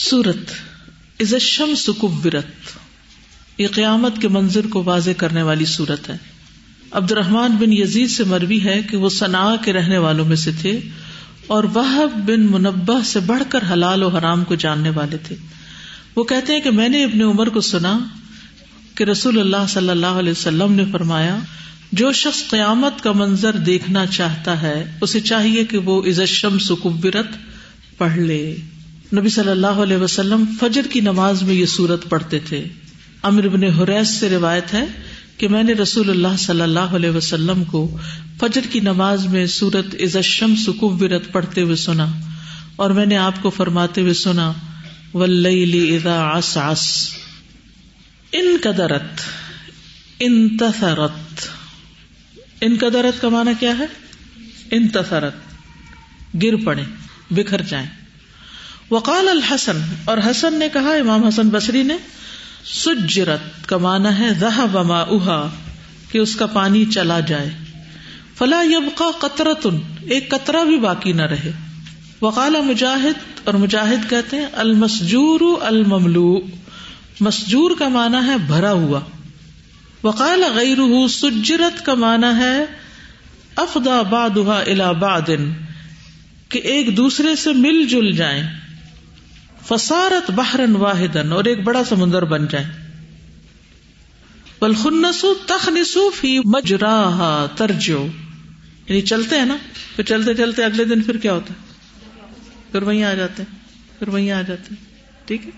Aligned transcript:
سورت 0.00 0.50
از 1.20 1.34
شم 1.40 1.74
سکبرت 1.76 2.46
یہ 3.58 3.68
قیامت 3.72 4.18
کے 4.20 4.28
منظر 4.28 4.66
کو 4.66 4.82
واضح 4.82 5.10
کرنے 5.16 5.42
والی 5.42 5.64
سورت 5.64 6.10
ہے۔ 6.10 6.16
عبد 6.90 7.12
الرحمان 7.12 7.56
بن 7.60 7.72
یزید 7.72 8.10
سے 8.10 8.24
مربی 8.24 8.64
ہے 8.64 8.82
کہ 8.90 8.96
وہ 8.96 9.08
سنا 9.08 9.56
کے 9.64 9.72
رہنے 9.72 9.98
والوں 9.98 10.24
میں 10.24 10.36
سے 10.36 10.50
تھے 10.60 10.80
اور 11.46 11.64
وہ 11.64 12.06
بن 12.26 12.40
منبع 12.40 13.00
سے 13.04 13.20
بڑھ 13.20 13.42
کر 13.48 13.58
حلال 13.72 14.02
و 14.02 14.08
حرام 14.08 14.44
کو 14.44 14.54
جاننے 14.54 14.90
والے 14.90 15.16
تھے۔ 15.16 15.36
وہ 16.16 16.24
کہتے 16.24 16.52
ہیں 16.52 16.60
کہ 16.60 16.70
میں 16.70 16.88
نے 16.88 17.04
ابن 17.04 17.22
عمر 17.22 17.48
کو 17.48 17.60
سنا 17.60 17.98
کہ 18.94 19.04
رسول 19.04 19.40
اللہ 19.40 19.66
صلی 19.68 19.90
اللہ 19.90 20.06
علیہ 20.06 20.32
وسلم 20.32 20.72
نے 20.72 20.84
فرمایا، 20.92 21.38
جو 21.92 22.12
شخص 22.12 22.50
قیامت 22.50 23.02
کا 23.02 23.12
منظر 23.12 23.52
دیکھنا 23.52 24.06
چاہتا 24.06 24.62
ہے، 24.62 24.96
اسے 25.00 25.20
چاہیے 25.20 25.64
کہ 25.64 25.78
وہ 25.78 26.02
عزشم 26.02 26.58
سکبرت 26.58 27.28
پڑھ 27.98 28.18
لے۔ 28.18 28.56
نبی 29.16 29.28
صلی 29.28 29.50
اللہ 29.50 29.66
علیہ 29.66 29.96
وسلم 29.96 30.44
فجر 30.60 30.86
کی 30.92 31.00
نماز 31.00 31.42
میں 31.42 31.54
یہ 31.54 31.66
سورت 31.66 32.08
پڑھتے 32.08 32.38
تھے۔ 32.38 32.64
امر 33.22 33.44
ابن 33.44 33.64
حریث 33.64 34.08
سے 34.08 34.28
روایت 34.28 34.74
ہے 34.74 34.84
کہ 35.36 35.48
میں 35.48 35.62
نے 35.62 35.72
رسول 35.72 36.10
اللہ 36.10 36.36
صلی 36.38 36.60
اللہ 36.60 36.78
علیہ 36.78 37.10
وسلم 37.10 37.64
کو 37.64 37.98
فجر 38.40 38.60
کی 38.70 38.80
نماز 38.80 39.26
میں 39.26 39.46
سورت 39.46 39.94
عزشم 39.94 40.54
سکوبرت 40.56 41.32
پڑھتے 41.32 41.60
ہوئے 41.60 41.76
سنا 41.76 42.06
اور 42.76 42.90
میں 42.90 43.06
نے 43.06 43.16
آپ 43.16 43.42
کو 43.42 43.50
فرماتے 43.50 44.00
ہوئے 44.00 44.14
سنا 44.14 44.52
ولیلی 45.14 45.96
اذا 45.96 46.38
عسعس۔ 46.38 47.08
ان 48.32 48.56
قدرت 48.62 49.20
انتصرت 50.20 51.48
ان 52.60 52.76
قدرت 52.80 53.20
کا 53.20 53.28
معنی 53.28 53.50
کیا 53.60 53.78
ہے؟ 53.78 53.86
انتصرت 54.70 55.34
گر 56.42 56.56
پڑے، 56.64 56.82
بکھر 57.30 57.62
جائیں۔ 57.62 57.99
وقال 58.90 59.28
الحسن، 59.28 59.80
اور 60.04 60.18
حسن 60.18 60.54
نے 60.54 60.68
کہا، 60.72 60.94
امام 60.94 61.24
حسن 61.24 61.48
بصری 61.48 61.82
نے، 61.82 61.96
سجرت، 62.64 63.68
کا 63.68 63.76
مانا 63.76 64.18
ہے 64.18 64.28
اہا 64.28 65.48
کہ 66.10 66.18
اس 66.18 66.36
کا 66.36 66.46
پانی 66.46 66.84
چلا 66.84 67.20
جائے۔ 67.20 67.50
فلا 68.34 68.62
یبقا 68.62 69.10
قطرتن، 69.18 69.78
ایک 70.02 70.30
قطرہ 70.30 70.64
بھی 70.64 70.78
باقی 70.78 71.12
نہ 71.12 71.22
رہے۔ 71.22 71.52
وقال 72.22 72.56
مجاہد، 72.64 73.40
اور 73.44 73.54
مجاہد 73.54 74.10
کہتے 74.10 74.36
ہیں، 74.36 74.46
المسجور 74.52 75.40
المملو 75.60 76.40
مسجور 77.20 77.70
کا 77.78 77.88
مانا 77.88 78.26
ہے، 78.26 78.36
بھرا 78.46 78.72
ہوا۔ 78.72 79.00
وقال 80.02 80.44
غیر 80.54 81.08
سجرت 81.08 81.86
کا 81.86 81.94
مانا 81.94 82.36
ہے 82.36 82.64
افدا 83.56 84.02
بادہ 84.02 84.62
الا 84.66 84.92
بادن 84.92 85.52
کہ 86.48 86.58
ایک 86.58 86.96
دوسرے 86.96 87.36
سے 87.36 87.52
مل 87.52 87.86
جل 87.88 88.12
جائیں۔ 88.12 88.42
فسارت 89.68 90.30
بحرن 90.30 90.76
واحد 90.76 91.16
اور 91.16 91.44
ایک 91.44 91.64
بڑا 91.64 91.84
سمندر 91.84 92.24
بن 92.24 92.46
جائے۔ 92.46 92.64
بلخنسو 94.60 95.34
تخنسو 95.34 96.10
فی 96.10 96.38
مجرا 96.38 97.46
ترجو 97.56 98.06
یعنی 98.88 99.00
چلتے 99.00 99.38
ہیں 99.38 99.44
نا، 99.44 99.56
پھر 99.96 100.04
چلتے 100.04 100.34
چلتے 100.34 100.64
اگلے 100.64 100.84
دن 100.84 101.02
پھر 101.02 101.16
کیا 101.16 101.32
ہوتا 101.32 101.54
ہے؟ 101.54 101.58
پھر 102.72 102.82
وہیں 102.82 103.04
آ 103.04 103.14
جاتے 103.14 103.42
ہیں، 103.42 103.58
پھر 103.98 104.08
وہیں 104.08 104.30
آ 104.30 104.42
جاتے 104.42 104.74
ہیں۔ 104.74 104.84
ٹھیک 105.24 105.46
ہے؟ 105.46 105.50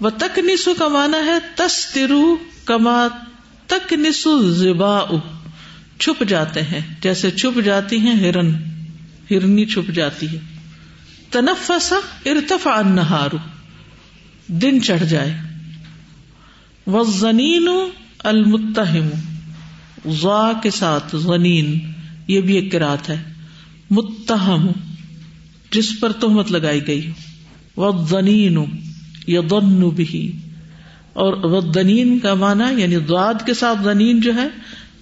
وہ 0.00 0.10
تک 0.10 0.38
نسو 0.38 0.74
کا 0.74 0.88
مانا 0.88 1.18
ہے 1.18 1.38
تس 1.54 1.86
ترو 1.94 2.36
کما 2.64 3.08
تک 3.66 3.92
نسو 3.92 4.50
زبا 4.50 5.00
چھپ 5.98 6.24
جاتے 6.28 6.62
ہیں، 6.62 6.80
جیسے 7.00 7.30
چھپ 7.30 7.60
جاتی 7.60 7.98
ہیں 7.98 8.14
ہرن، 8.14 8.54
ہرنی 9.30 9.66
چھپ 9.66 9.90
جاتی 9.94 10.26
ہے۔ 10.26 10.53
تنفسا 11.34 11.96
ارتفا 12.26 12.82
نہارو 12.82 13.36
دن 14.46 14.82
چڑھ 14.82 15.04
جائے۔ 15.04 15.36
وہ 16.86 17.04
زنین 17.04 17.68
المتہم 18.18 19.08
ضا 20.10 20.52
کے 20.62 20.70
ساتھ 20.70 21.16
زنین، 21.16 21.92
یہ 22.28 22.40
بھی 22.40 22.54
ایک 22.54 22.72
کراط 22.72 23.10
ہے۔ 23.10 23.32
متہم، 23.90 24.66
جس 25.72 26.00
پر 26.00 26.12
تہمت 26.12 26.52
لگائی 26.52 26.86
گئی۔ 26.86 27.12
وہ 27.76 27.92
یا 29.26 29.40
دن 29.50 29.90
بھی 29.90 30.32
اور 31.12 31.32
وہ 31.32 31.60
کا 32.18 32.34
مانا 32.34 32.70
یعنی 32.70 32.96
دعد 32.96 33.34
کے 33.46 33.54
ساتھ 33.54 33.78
زنین 33.84 34.20
جو 34.20 34.34
ہے 34.34 34.48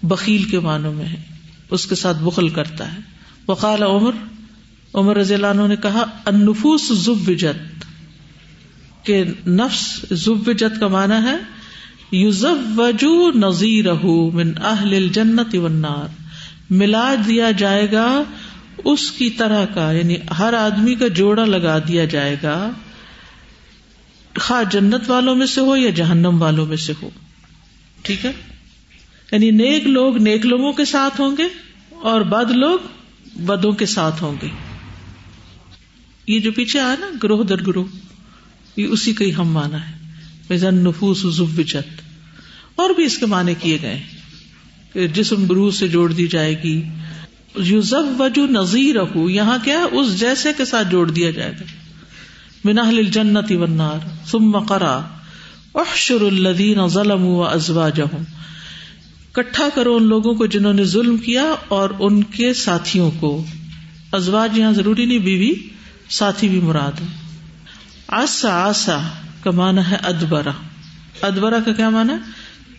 بکیل 0.02 0.44
کے 0.44 0.58
معنوں 0.58 0.92
میں 0.92 1.06
ہے۔ 1.06 1.22
اس 1.70 1.86
کے 1.86 1.94
ساتھ 1.94 2.18
بخل 2.18 2.48
کرتا 2.48 2.92
ہے۔ 2.92 2.98
وقال 3.48 3.82
عمر 3.82 4.12
عمر 4.94 5.16
رضی 5.16 5.34
اللہ 5.34 5.46
عنہ 5.46 5.66
نے 5.66 5.76
کہا 5.76 6.04
انفوس 6.26 6.92
زب 6.92 7.30
جت 7.38 7.84
کہ 9.06 9.24
نفس 9.46 10.04
زب 10.10 10.50
کا 10.80 10.88
مانا 10.88 11.22
ہے 11.22 11.36
یوزب 12.10 12.80
وجو 12.80 13.30
نذیر 13.30 13.92
من 14.32 14.52
اہل 14.62 15.08
جنت 15.08 15.54
ونار 15.54 16.22
ملا 16.70 17.14
دیا 17.26 17.50
جائے 17.50 17.92
گا 17.92 18.22
اس 18.84 19.10
کی 19.10 19.30
طرح 19.30 19.64
کا 19.74 19.92
یعنی 19.92 20.16
ہر 20.38 20.54
آدمی 20.54 20.94
کا 20.94 21.08
جوڑا 21.08 21.44
لگا 21.44 21.78
دیا 21.78 22.04
جائے 22.04 22.36
گا، 22.42 22.70
خواہ 24.38 24.62
جنت 24.70 25.10
والوں 25.10 25.34
میں 25.34 25.46
سے 25.46 25.60
ہو 25.60 25.76
یا 25.76 25.90
جہنم 25.90 26.42
والوں 26.42 26.66
میں 26.66 26.76
سے 26.76 26.92
ہو۔ 27.02 27.10
ٹھیک 28.02 28.26
ہے؟ 28.26 28.32
یعنی 29.32 29.50
نیک 29.50 29.86
لوگ 29.86 30.16
نیک 30.16 30.46
لوگوں 30.46 30.72
کے 30.72 30.84
ساتھ 30.84 31.20
ہوں 31.20 31.36
گے 31.38 31.42
اور 31.90 32.20
بد 32.20 32.50
لوگ 32.50 32.78
بدوں 33.36 33.72
کے 33.72 33.86
ساتھ 33.86 34.22
ہوں 34.22 34.36
گے۔ 34.42 34.48
یہ 36.26 36.40
جو 36.40 36.52
پیچھے 36.52 36.80
آیا 36.80 36.94
نا، 37.00 37.06
گروہ 37.22 37.44
در 37.44 37.62
گروہ، 37.66 37.84
یہ 38.76 38.86
اسی 38.86 39.12
کا 39.12 39.24
ہی 39.24 39.34
ہم 39.34 39.48
مانا 39.48 39.90
ہے۔ 39.90 40.02
نفوس 40.70 41.26
جت 41.66 42.02
اور 42.76 42.90
بھی 42.90 43.04
اس 43.04 43.18
کے 43.18 43.26
معنی 43.26 43.54
کیے 43.60 43.78
گئے 43.82 44.02
کہ 44.92 45.08
جسم 45.08 45.46
گروہ 45.46 45.70
سے 45.70 45.88
جوڑ 45.88 46.12
دی 46.12 46.26
جائے 46.26 46.62
گی۔ 46.62 46.82
یوزب 47.58 48.20
وجو 48.20 48.46
نذیر 48.46 48.96
یہاں 49.30 49.58
کیا 49.64 49.86
اس 49.92 50.20
جیسے 50.20 50.48
کے 50.56 50.64
ساتھ 50.64 50.88
جوڑ 50.90 51.10
دیا 51.10 51.30
جائے 51.30 51.52
گا۔ 51.60 51.64
مناہل 52.64 53.04
جنت 53.04 53.52
ونار 53.52 54.26
ثم 54.26 54.58
قرا 54.58 54.96
احشر 55.74 56.20
الذین 56.20 56.88
ظلموا 56.88 57.52
وازواجهم 57.52 58.22
کٹھا 59.32 59.68
کرو 59.74 59.96
ان 59.96 60.02
لوگوں 60.02 60.34
کو 60.34 60.46
جنہوں 60.46 60.72
نے 60.72 60.84
ظلم 60.84 61.16
کیا 61.16 61.54
اور 61.68 61.90
ان 61.98 62.22
کے 62.22 62.54
ساتھیوں 62.54 63.10
کو۔ 63.10 63.44
ازواج 64.12 64.58
یہاں 64.58 64.72
ضروری 64.72 65.06
نہیں، 65.06 65.18
بیوی 65.18 65.54
ساتھی 66.12 66.48
بھی 66.48 66.60
مراد 66.60 67.00
ہے۔ 67.00 67.06
آسا 68.08 68.64
آسا 68.64 68.98
کا 69.40 69.50
مانا 69.50 69.90
ہے 69.90 69.96
ادبرا۔ 70.02 70.50
ادبرا 71.22 71.58
کا 71.60 71.72
کیا 71.72 71.88
مانا 71.88 72.16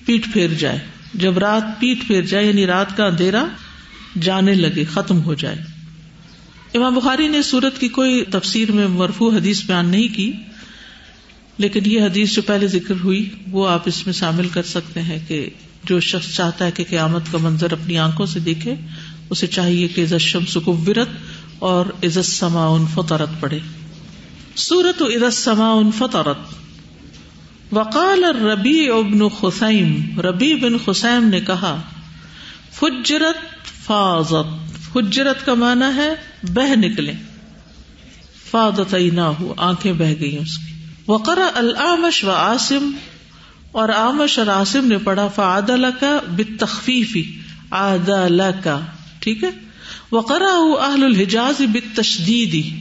پیٹ 0.06 0.34
پھیر 0.34 0.48
جائے۔ 0.48 0.80
جب 1.14 1.38
رات 1.38 1.80
پیٹ 1.80 2.08
پھیر 2.08 2.22
جائے 2.22 2.46
یعنی 2.46 2.66
رات 2.66 2.98
کا 2.98 3.06
اندھیرا 3.06 3.46
جانے 4.22 4.54
لگے، 4.54 4.84
ختم 4.84 5.22
ہو 5.22 5.34
جائے۔ 5.34 5.56
امام 6.74 6.96
بخاری 6.96 7.28
نے 7.28 7.42
سورت 7.42 7.80
کی 7.80 7.88
کوئی 7.88 8.26
تفسیر 8.26 8.72
میں 8.72 8.88
مرفو 8.88 9.30
حدیث 9.30 9.64
بیان 9.66 9.90
نہیں 9.90 10.16
کی، 10.16 10.34
لیکن 11.58 11.80
یہ 11.86 12.02
حدیث 12.02 12.36
جو 12.36 12.42
پہلے 12.42 12.68
ذکر 12.68 12.96
ہوئی، 13.04 13.30
وہ 13.52 13.70
آپ 13.70 13.84
اس 13.86 14.06
میں 14.06 14.14
شامل 14.14 14.50
کر 14.50 14.64
سکتے 14.64 15.02
ہیں 15.02 15.20
کہ 15.28 15.50
جو 15.84 16.00
شخص 16.00 16.36
چاہتا 16.36 16.66
ہے 16.66 16.72
کہ 16.72 16.84
قیامت 16.90 17.22
کا 17.32 17.38
منظر 17.42 17.72
اپنی 17.72 17.98
آنکھوں 17.98 18.26
سے 18.26 18.40
دیکھے، 18.40 18.76
اسے 19.30 19.48
چاہیے 19.48 19.88
کہ 19.88 20.06
زشم 20.06 20.46
سکبرت 20.46 21.10
اور 21.60 21.86
عزت 22.04 22.26
سما 22.26 22.68
ان 22.68 22.86
فطرت 22.94 23.30
پڑے 23.40 23.60
سورت 24.56 25.02
عزت 25.02 25.34
سما 25.34 25.72
ان 25.72 25.92
فطرت 25.92 26.38
وقال 27.72 28.24
ربی 28.24 28.90
ابن 28.90 29.30
خسائم 29.30 30.20
ربی 30.20 30.56
بن 30.56 30.78
خسائم 30.86 31.24
نے 31.24 31.40
کہا، 31.40 31.82
فجرت 32.74 33.66
فاضت۔ 33.86 34.78
فجرت 34.94 35.46
کا 35.46 35.54
مانا 35.54 35.96
ہے 35.96 36.16
بہ 36.44 36.76
نکلے۔ 36.76 37.14
فادت 38.52 38.96
نہ 39.14 39.22
ہو 39.22 39.54
آنکھیں 39.58 39.94
بہ 39.94 40.14
گئی 40.20 40.38
اس 40.38 40.58
کی۔ 40.58 40.74
وقر 41.08 41.40
العمش 41.56 42.24
و 42.24 42.32
آسم 42.32 42.92
اور 43.72 43.90
آمش 43.90 44.40
اور 44.40 44.48
آسم 44.48 44.86
نے 44.86 44.98
پڑھا 44.98 45.28
فعد 45.28 45.70
کا 46.00 46.20
بتخفیفی 46.36 47.40
آد 47.70 48.10
کا 48.64 48.80
ٹھیک 49.20 49.44
ہے؟ 49.44 49.50
وقرا 50.14 50.84
اہل 50.86 51.04
الحجاز 51.04 51.62
بت 51.62 51.98
تشدیدی 51.98 52.80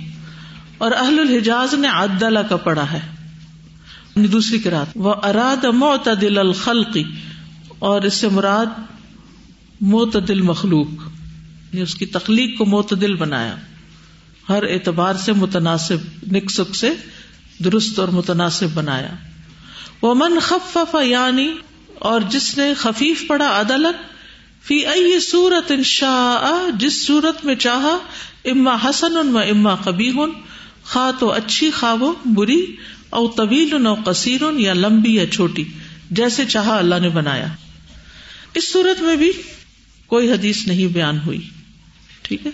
اور 0.79 0.93
اہل 0.93 1.19
الحجاز 1.19 1.75
نے 1.75 1.89
عدل 1.89 2.37
کا 2.49 2.57
پڑھا 2.57 2.93
ہے۔ 2.93 3.01
یعنی 4.17 4.29
دوسری 4.29 4.59
کرات 4.59 4.87
وہ 4.95 5.15
اراد 5.23 5.65
معتدل 5.65 6.39
الخلقی 6.39 7.05
اور 7.79 8.03
اس 8.03 8.15
سے 8.15 8.29
مراد 8.29 8.67
معتدل 9.81 10.43
مخلوق 10.43 10.87
یعنی 10.87 11.81
اس 11.81 11.95
کی 11.95 12.07
تخلیق 12.07 12.59
کو 12.59 12.67
معتدل 12.67 13.17
بنایا۔ 13.17 13.57
ہر 14.49 14.63
اعتبار 14.63 15.15
سے 15.15 15.33
متناسب 15.33 15.97
نکسک 16.33 16.77
سے 16.77 16.91
درست 17.65 17.99
اور 17.99 18.09
متناسب 18.09 18.67
بنایا۔ 18.75 19.15
وہ 20.03 20.15
من 20.15 20.39
خف 20.43 20.97
یعنی 21.05 21.53
اور 21.95 22.21
جس 22.21 22.59
نے 22.59 22.75
خفیف 22.75 23.25
پڑا 23.29 23.61
عدالت 23.61 24.12
فی 24.65 24.87
ائی 24.87 25.21
سورت 25.21 25.73
ان 25.73 25.83
جس 26.79 27.07
سورت 27.07 27.45
میں 27.45 27.55
چاہا، 27.55 27.99
اما 28.45 28.77
حسن 28.85 29.17
و 29.17 29.39
اما 29.39 29.75
کبھی 29.75 30.13
خواہ 30.83 31.11
تو 31.21 31.33
اچھی 31.33 31.71
خواہ 31.71 32.29
بری، 32.29 32.77
او 33.11 33.29
طویل 33.29 33.83
نو 33.83 33.95
کثیر 33.95 34.41
یا 34.57 34.73
لمبی 34.73 35.15
یا 35.15 35.27
چھوٹی، 35.27 35.65
جیسے 36.11 36.45
چاہا 36.45 36.79
اللہ 36.79 36.95
نے 37.01 37.09
بنایا۔ 37.09 37.47
اس 38.55 38.73
صورت 38.73 39.03
میں 39.03 39.17
بھی 39.17 39.33
کوئی 40.07 40.33
حدیث 40.33 40.67
نہیں 40.67 40.87
بیان 40.87 41.19
ہوئی۔ 41.27 41.41
ٹھیک 42.23 42.47
ہے؟ 42.47 42.51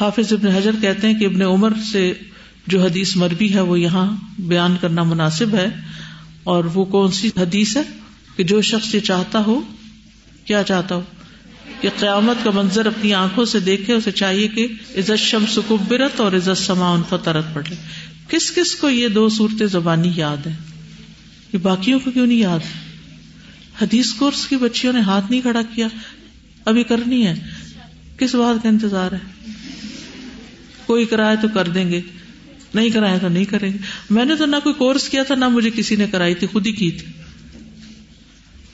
حافظ 0.00 0.32
ابن 0.32 0.46
حجر 0.46 0.70
کہتے 0.80 1.08
ہیں 1.08 1.20
کہ 1.20 1.24
ابن 1.24 1.42
عمر 1.42 1.72
سے 1.92 2.12
جو 2.66 2.82
حدیث 2.82 3.16
مربی 3.16 3.54
ہے، 3.54 3.60
وہ 3.60 3.80
یہاں 3.80 4.16
بیان 4.38 4.76
کرنا 4.80 5.02
مناسب 5.02 5.54
ہے۔ 5.54 5.66
اور 6.44 6.64
وہ 6.64 6.84
کون 6.84 7.10
سی 7.10 7.30
حدیث 7.36 7.76
ہے 7.76 7.82
کہ 8.36 8.44
جو 8.44 8.62
شخص 8.62 8.94
یہ 8.94 9.00
چاہتا 9.00 9.44
ہو، 9.46 9.60
کیا 10.44 10.62
چاہتا 10.62 10.94
ہو؟ 10.94 11.02
کہ 11.80 11.88
قیامت 11.98 12.44
کا 12.44 12.50
منظر 12.54 12.86
اپنی 12.86 13.14
آنکھوں 13.14 13.44
سے 13.44 13.60
دیکھے 13.60 13.92
اسے 13.92 14.10
چاہیے 14.10 14.48
کہ 14.48 14.68
عزت 14.96 15.18
شم 15.18 15.44
سکبرت 15.54 16.20
اور 16.20 16.32
عزت 16.32 16.58
سما 16.58 16.92
ان 16.92 17.02
فترت 17.08 17.44
پڑھ 17.54 17.68
لے 17.68 17.76
کس 18.28 18.54
کس 18.54 18.74
کو 18.74 18.88
یہ 18.88 19.08
دو 19.08 19.28
صورتیں 19.28 19.66
زبانی 19.66 20.12
یاد 20.16 20.46
ہے 20.46 20.56
یہ 21.52 21.58
باقیوں 21.58 22.00
کو 22.04 22.10
کیوں 22.10 22.26
نہیں 22.26 22.38
یاد؟ 22.38 22.58
حدیث 23.82 24.12
کورس 24.12 24.46
کی 24.46 24.56
بچیوں 24.56 24.92
نے 24.92 25.00
ہاتھ 25.00 25.30
نہیں 25.30 25.40
کھڑا 25.40 25.62
کیا۔ 25.74 25.88
ابھی 26.64 26.84
کرنی 26.84 27.26
ہے۔ 27.26 27.34
کس 28.18 28.34
بات 28.34 28.62
کا 28.62 28.68
انتظار 28.68 29.12
ہے؟ 29.12 29.50
کوئی 30.86 31.04
کرائے 31.04 31.36
تو 31.42 31.48
کر 31.54 31.68
دیں 31.68 31.90
گے۔ 31.90 32.00
نہیں 32.74 32.90
کرائے 32.90 33.18
تو 33.18 33.28
نہیں 33.28 33.44
کریں 33.44 33.72
گے۔ 33.72 33.78
میں 34.10 34.24
نے 34.24 34.36
تو 34.36 34.46
نہ 34.46 34.56
کوئی 34.62 34.74
کورس 34.74 35.08
کیا 35.08 35.22
تھا، 35.22 35.34
نہ 35.34 35.48
مجھے 35.48 35.70
کسی 35.70 35.96
نے 35.96 36.06
کرائی 36.10 36.34
تھی، 36.34 36.46
خود 36.46 36.66
ہی 36.66 36.72
کی 36.72 36.90
تھی۔ 36.90 37.12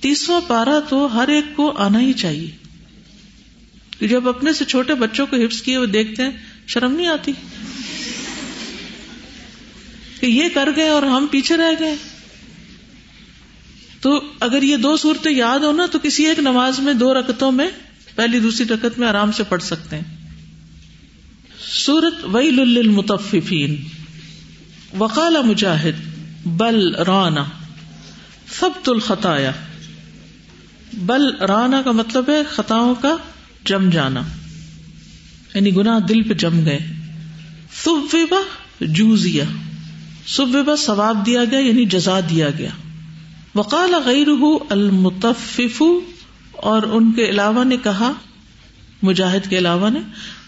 تیسواں 0.00 0.40
پارا 0.48 0.80
تو 0.88 1.14
ہر 1.14 1.28
ایک 1.28 1.44
کو 1.56 1.70
آنا 1.70 2.00
ہی 2.00 2.12
چاہیے۔ 2.12 2.61
جب 4.08 4.28
اپنے 4.28 4.52
سے 4.52 4.64
چھوٹے 4.64 4.94
بچوں 4.94 5.26
کو 5.26 5.36
حفظ 5.36 5.62
کیے 5.62 5.78
وہ 5.78 5.86
دیکھتے 5.86 6.22
ہیں، 6.22 6.30
شرم 6.66 6.92
نہیں 6.92 7.06
آتی؟ 7.06 7.32
کہ 10.20 10.26
یہ 10.26 10.48
کر 10.54 10.68
گئے 10.76 10.88
اور 10.88 11.02
ہم 11.02 11.26
پیچھے 11.30 11.56
رہ 11.56 11.70
گئے۔ 11.80 11.96
تو 14.00 14.20
اگر 14.40 14.62
یہ 14.62 14.76
دو 14.76 14.96
صورتیں 14.96 15.32
یاد 15.32 15.58
ہو 15.58 15.72
نا، 15.72 15.86
تو 15.86 15.98
کسی 15.98 16.26
ایک 16.26 16.38
نماز 16.38 16.78
میں 16.78 16.94
دو 16.94 17.14
رکتوں 17.14 17.52
میں 17.52 17.68
پہلی 18.14 18.40
دوسری 18.40 18.74
رکت 18.74 18.98
میں 18.98 19.08
آرام 19.08 19.32
سے 19.32 19.42
پڑھ 19.42 19.62
سکتے 19.62 19.96
ہیں۔ 19.96 20.28
سورت 21.66 22.14
وئی 22.24 22.50
للمتففین 22.50 23.76
وقال 24.98 25.36
مجاہد، 25.44 25.94
بل 26.46 26.94
رانا 26.94 27.44
سب 28.52 28.70
الخطایا۔ 28.86 29.52
بل 30.92 31.36
رانا 31.36 31.82
کا 31.82 31.92
مطلب 31.92 32.30
ہے 32.30 32.42
خطاؤں 32.50 32.94
کا 32.94 33.16
جم 33.64 33.90
جانا۔ 33.90 34.22
یعنی 35.54 35.76
گنا 35.76 35.98
دل 36.08 36.22
پہ 36.22 36.34
جم 36.34 36.64
گئے۔ 36.64 36.78
سب 37.84 38.24
جوزیا 38.80 39.44
سب 40.26 40.76
ثواب 40.78 41.26
دیا 41.26 41.44
گیا 41.44 41.58
یعنی 41.58 41.84
جزا 41.84 42.20
دیا 42.30 42.48
گیا۔ 42.58 42.70
وقال 43.54 43.94
غیر 44.04 44.28
المتفف 44.70 45.82
اور 46.52 46.82
ان 46.82 47.12
کے 47.12 47.28
علاوہ 47.28 47.64
نے 47.64 47.76
کہا، 47.76 48.12
مجاہد 49.02 49.50
کے 49.50 49.58
علاوہ 49.58 49.90
نے 49.90 50.00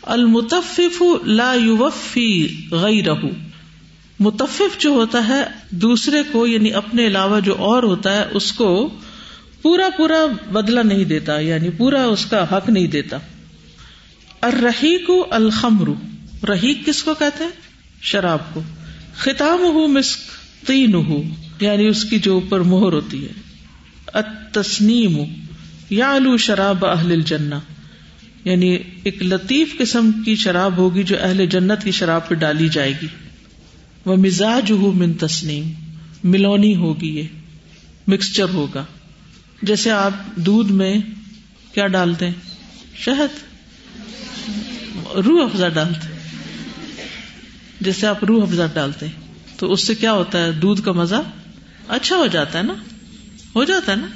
المتفف 0.02 1.02
لا 1.24 1.54
یوفی 1.54 2.60
غیر 2.70 3.04
متفف 4.20 4.78
جو 4.78 4.90
ہوتا 4.90 5.28
ہے، 5.28 5.44
دوسرے 5.70 6.22
کو 6.32 6.46
یعنی 6.46 6.72
اپنے 6.72 7.06
علاوہ 7.06 7.40
جو 7.40 7.54
اور 7.54 7.82
ہوتا 7.82 8.12
ہے، 8.12 8.24
اس 8.34 8.52
کو 8.52 8.94
پورا 9.64 9.88
پورا 9.96 10.26
بدلا 10.52 10.82
نہیں 10.82 11.04
دیتا 11.04 11.38
یعنی 11.38 11.70
پورا 11.70 12.04
اس 12.04 12.26
کا 12.26 12.46
حق 12.52 12.68
نہیں 12.68 12.86
دیتا۔ 12.86 13.16
الرحیق 14.40 15.10
الخمر 15.30 15.88
رحیق 16.46 16.86
کس 16.86 17.02
کو 17.02 17.14
کہتے 17.14 17.44
ہیں؟ 17.44 17.50
شراب 18.02 18.38
کو۔ 18.54 18.62
خطام 19.14 19.58
ہو 19.62 19.86
مسک 19.86 20.18
تین 20.66 20.94
ہو 20.94 21.22
یعنی 21.60 21.86
اس 21.86 22.04
کی 22.04 22.18
جو 22.18 22.34
اوپر 22.34 22.60
مہر 22.60 22.92
ہوتی 22.92 23.26
ہے۔ 23.26 23.32
تسنیم 24.52 25.18
یا 25.90 26.12
الو 26.12 26.36
شراب 26.36 26.86
اہل 26.86 27.12
الجنہ۔ 27.12 27.54
یعنی 28.44 28.78
ایک 29.04 29.22
لطیف 29.22 29.78
قسم 29.78 30.10
کی 30.24 30.36
شراب 30.36 30.76
ہوگی 30.76 31.02
جو 31.02 31.16
اہل 31.20 31.46
جنت 31.46 31.84
کی 31.84 31.90
شراب 31.90 32.28
پہ 32.28 32.34
ڈالی 32.34 32.68
جائے 32.68 32.92
گی۔ 33.02 33.06
وہ 34.04 34.16
مزاج 34.16 34.72
ہو 34.72 34.92
من 34.92 35.12
تسنیم، 35.12 35.72
ملونی 36.24 36.76
ہوگی 36.76 37.16
یہ، 37.18 37.22
مکسچر 38.06 38.46
ہوگا۔ 38.54 38.84
جیسے 39.62 39.90
آپ 39.90 40.36
دودھ 40.36 40.72
میں 40.72 40.98
کیا 41.74 41.86
ڈالتے 41.86 42.26
ہیں؟ 42.26 42.34
شہد. 42.96 43.54
روح 45.16 45.44
افزا 45.44 45.68
ڈالتے 45.68 46.08
جیسے 47.80 48.06
آپ 48.06 48.24
روح 48.24 48.42
افزا 48.42 48.66
ڈالتے 48.74 49.06
ہیں. 49.06 49.14
تو 49.56 49.72
اس 49.72 49.86
سے 49.86 49.94
کیا 49.94 50.12
ہوتا 50.12 50.44
ہے؟ 50.44 50.52
دودھ 50.52 50.82
کا 50.82 50.92
مزہ 50.92 51.22
اچھا 51.88 52.16
ہو 52.16 52.26
جاتا 52.26 52.58
ہے 52.58 52.64
نا؟ 52.64 52.74
ہو 53.54 53.64
جاتا 53.64 53.92
ہے 53.92 53.96
نا؟ 53.96 54.06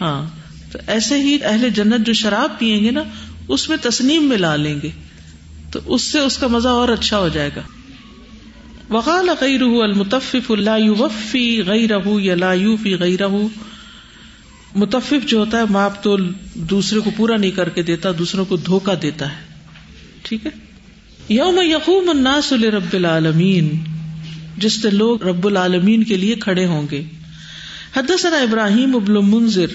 ہاں. 0.00 0.26
تو 0.72 0.78
ایسے 0.86 1.22
ہی 1.22 1.38
اہل 1.44 1.68
جنت 1.70 2.06
جو 2.06 2.12
شراب 2.12 2.58
پیئیں 2.58 2.84
گے 2.84 2.90
نا، 2.90 3.02
اس 3.48 3.68
میں 3.68 3.76
تسنیم 3.82 4.28
ملا 4.28 4.56
لیں 4.56 4.80
گے. 4.82 4.90
تو 5.70 5.80
اس 5.84 6.02
سے 6.02 6.18
اس 6.18 6.38
کا 6.38 6.46
مزہ 6.46 6.68
اور 6.68 6.88
اچھا 6.88 7.18
ہو 7.18 7.28
جائے 7.28 7.50
گا. 7.56 7.60
وقال 8.90 9.28
غیر 9.40 9.62
المتفف 9.62 10.50
اللہ 10.50 10.90
وفی 10.90 11.62
غیر 11.66 11.90
یا 12.06 12.34
لا 12.34 12.54
فی 12.82 12.94
غیر 12.94 13.22
متفف 14.74 15.26
جو 15.26 15.38
ہوتا 15.38 15.58
ہے 15.58 15.62
ماپ 15.70 16.02
تو 16.02 16.16
دوسرے 16.54 17.00
کو 17.00 17.10
پورا 17.16 17.36
نہیں 17.36 17.50
کر 17.50 17.68
کے 17.68 17.82
دیتا، 17.82 18.08
دوسروں 18.18 18.44
کو 18.44 18.56
دھوکا 18.56 18.92
دیتا 19.02 19.30
ہے۔ 19.30 19.36
ٹھیک 20.22 20.46
ہے؟ 20.46 20.50
یوم 21.28 21.58
یقوم 21.62 22.08
الناس 22.08 22.52
لرب 22.52 22.84
العالمین۔ 22.92 23.84
جس 24.56 24.82
سے 24.82 24.90
لوگ 24.90 25.22
رب 25.22 25.46
العالمین 25.46 26.04
کے 26.04 26.16
لیے 26.16 26.34
کھڑے 26.34 26.66
ہوں 26.66 26.86
گے۔ 26.90 27.02
حدثنا 27.96 28.36
ابراہیم 28.36 28.96
ابن 28.96 29.12
منذر۔ 29.12 29.66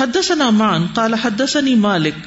حدثنا 0.00 0.50
مان 0.50 0.86
قال 0.94 1.14
حدثني 1.14 1.74
مالک۔ 1.74 2.26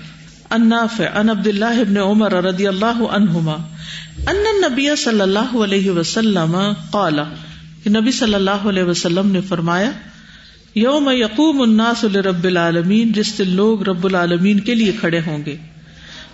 النافع 0.50 1.04
عن 1.14 1.30
عبد 1.30 1.48
الله 1.48 1.84
بن 1.90 1.98
عمر 1.98 2.34
رضی 2.34 2.68
اللہ 2.68 3.04
عنہما۔ 3.12 3.54
ان 4.18 4.38
النبی 4.38 4.96
صلی 4.96 5.22
اللہ 5.22 5.56
علیہ 5.64 5.92
وسلم 5.92 6.58
قال۔ 6.92 7.20
کہ 7.84 7.90
نبی 7.90 8.12
صلی 8.12 8.34
اللہ 8.34 8.52
علیہ 8.52 8.84
وسلم 8.84 9.32
نے 9.32 9.42
فرمایا 9.42 9.92
یوم 10.78 11.10
یقوم 11.12 11.62
الناس 11.62 12.04
لرب 12.04 12.44
العالمین، 12.44 13.12
جس 13.12 13.28
سے 13.28 13.44
لوگ 13.44 13.84
رب 13.84 14.06
العالمین 14.06 14.60
کے 14.60 14.76
لیے 14.76 14.92
کھڑے 15.00 15.20
ہوں 15.20 15.46
گے۔ 15.46 15.58